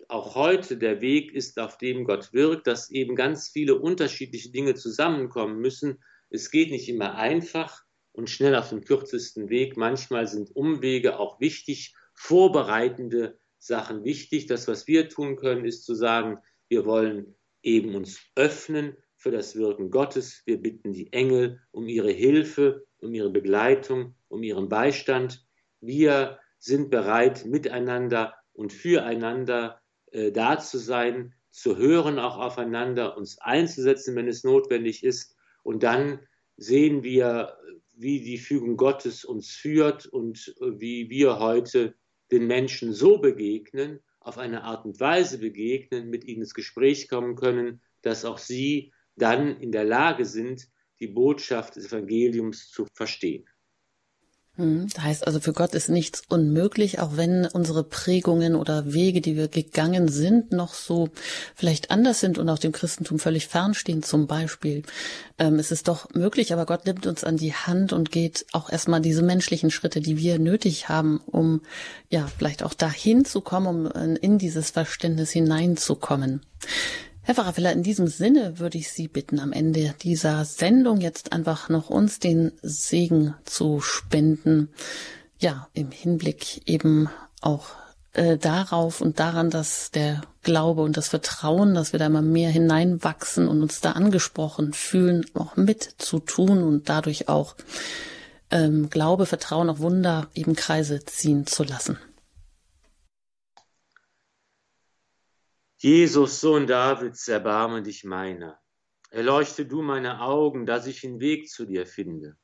[0.09, 4.73] auch heute der Weg ist, auf dem Gott wirkt, dass eben ganz viele unterschiedliche Dinge
[4.73, 6.03] zusammenkommen müssen.
[6.29, 9.77] Es geht nicht immer einfach und schnell auf dem kürzesten Weg.
[9.77, 14.47] Manchmal sind Umwege auch wichtig, vorbereitende Sachen wichtig.
[14.47, 16.39] Das, was wir tun können, ist zu sagen,
[16.69, 20.41] wir wollen eben uns öffnen für das Wirken Gottes.
[20.45, 25.45] Wir bitten die Engel um ihre Hilfe, um ihre Begleitung, um ihren Beistand.
[25.81, 29.78] Wir sind bereit, miteinander und füreinander
[30.11, 35.35] äh, da zu sein, zu hören auch aufeinander, uns einzusetzen, wenn es notwendig ist.
[35.63, 36.19] Und dann
[36.57, 37.57] sehen wir,
[37.95, 41.95] wie die Fügung Gottes uns führt und wie wir heute
[42.31, 47.35] den Menschen so begegnen auf eine Art und Weise begegnen, mit ihnen ins Gespräch kommen
[47.35, 50.67] können, dass auch sie dann in der Lage sind,
[50.99, 53.48] die Botschaft des Evangeliums zu verstehen.
[54.59, 59.21] Hm, das heißt also, für Gott ist nichts unmöglich, auch wenn unsere Prägungen oder Wege,
[59.21, 61.07] die wir gegangen sind, noch so
[61.55, 64.83] vielleicht anders sind und auch dem Christentum völlig fernstehen zum Beispiel.
[65.37, 68.69] Ähm, es ist doch möglich, aber Gott nimmt uns an die Hand und geht auch
[68.69, 71.61] erstmal diese menschlichen Schritte, die wir nötig haben, um
[72.09, 76.41] ja vielleicht auch dahin zu kommen, um in dieses Verständnis hineinzukommen.
[77.29, 81.69] Herr Pfarrer in diesem Sinne würde ich Sie bitten, am Ende dieser Sendung jetzt einfach
[81.69, 84.69] noch uns den Segen zu spenden.
[85.37, 87.07] Ja, im Hinblick eben
[87.39, 87.67] auch
[88.13, 92.49] äh, darauf und daran, dass der Glaube und das Vertrauen, dass wir da immer mehr
[92.49, 97.55] hineinwachsen und uns da angesprochen fühlen, auch mitzutun und dadurch auch
[98.49, 101.99] ähm, Glaube, Vertrauen auf Wunder eben Kreise ziehen zu lassen.
[105.81, 108.59] Jesus, Sohn Davids, erbarme dich meiner.
[109.11, 112.35] Erleuchte du meine Augen, dass ich den Weg zu dir finde.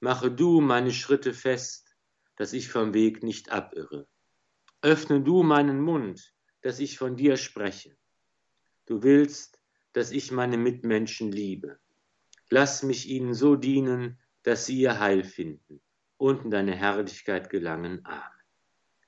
[0.00, 1.96] Mache du meine Schritte fest,
[2.36, 4.06] dass ich vom Weg nicht abirre.
[4.82, 7.96] Öffne du meinen Mund, dass ich von dir spreche.
[8.84, 9.58] Du willst,
[9.94, 11.78] dass ich meine Mitmenschen liebe.
[12.50, 15.80] Lass mich ihnen so dienen, dass sie ihr Heil finden
[16.18, 18.04] und in deine Herrlichkeit gelangen.
[18.04, 18.37] Amen.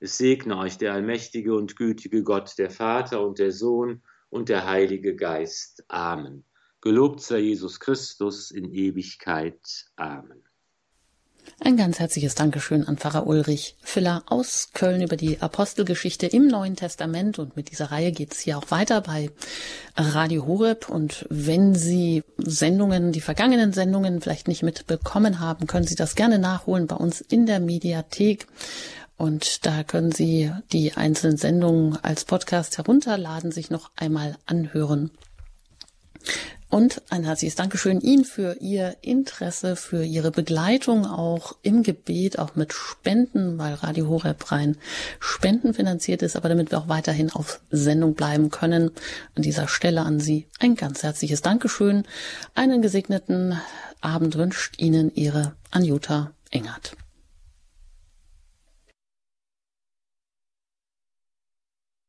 [0.03, 4.65] Es segne euch der allmächtige und gütige Gott, der Vater und der Sohn und der
[4.65, 5.85] Heilige Geist.
[5.89, 6.43] Amen.
[6.81, 9.59] Gelobt sei Jesus Christus in Ewigkeit.
[9.97, 10.41] Amen.
[11.59, 16.75] Ein ganz herzliches Dankeschön an Pfarrer Ulrich Filler aus Köln über die Apostelgeschichte im Neuen
[16.75, 17.37] Testament.
[17.37, 19.29] Und mit dieser Reihe geht es hier auch weiter bei
[19.95, 20.89] Radio Horeb.
[20.89, 26.39] Und wenn Sie Sendungen, die vergangenen Sendungen vielleicht nicht mitbekommen haben, können Sie das gerne
[26.39, 28.47] nachholen bei uns in der Mediathek.
[29.21, 35.11] Und da können Sie die einzelnen Sendungen als Podcast herunterladen, sich noch einmal anhören.
[36.69, 42.55] Und ein herzliches Dankeschön Ihnen für Ihr Interesse, für Ihre Begleitung auch im Gebet, auch
[42.55, 44.75] mit Spenden, weil Radio Horeb rein
[45.19, 48.89] spendenfinanziert ist, aber damit wir auch weiterhin auf Sendung bleiben können.
[49.35, 52.05] An dieser Stelle an Sie ein ganz herzliches Dankeschön.
[52.55, 53.61] Einen gesegneten
[53.99, 56.97] Abend wünscht Ihnen Ihre Anjuta Engert.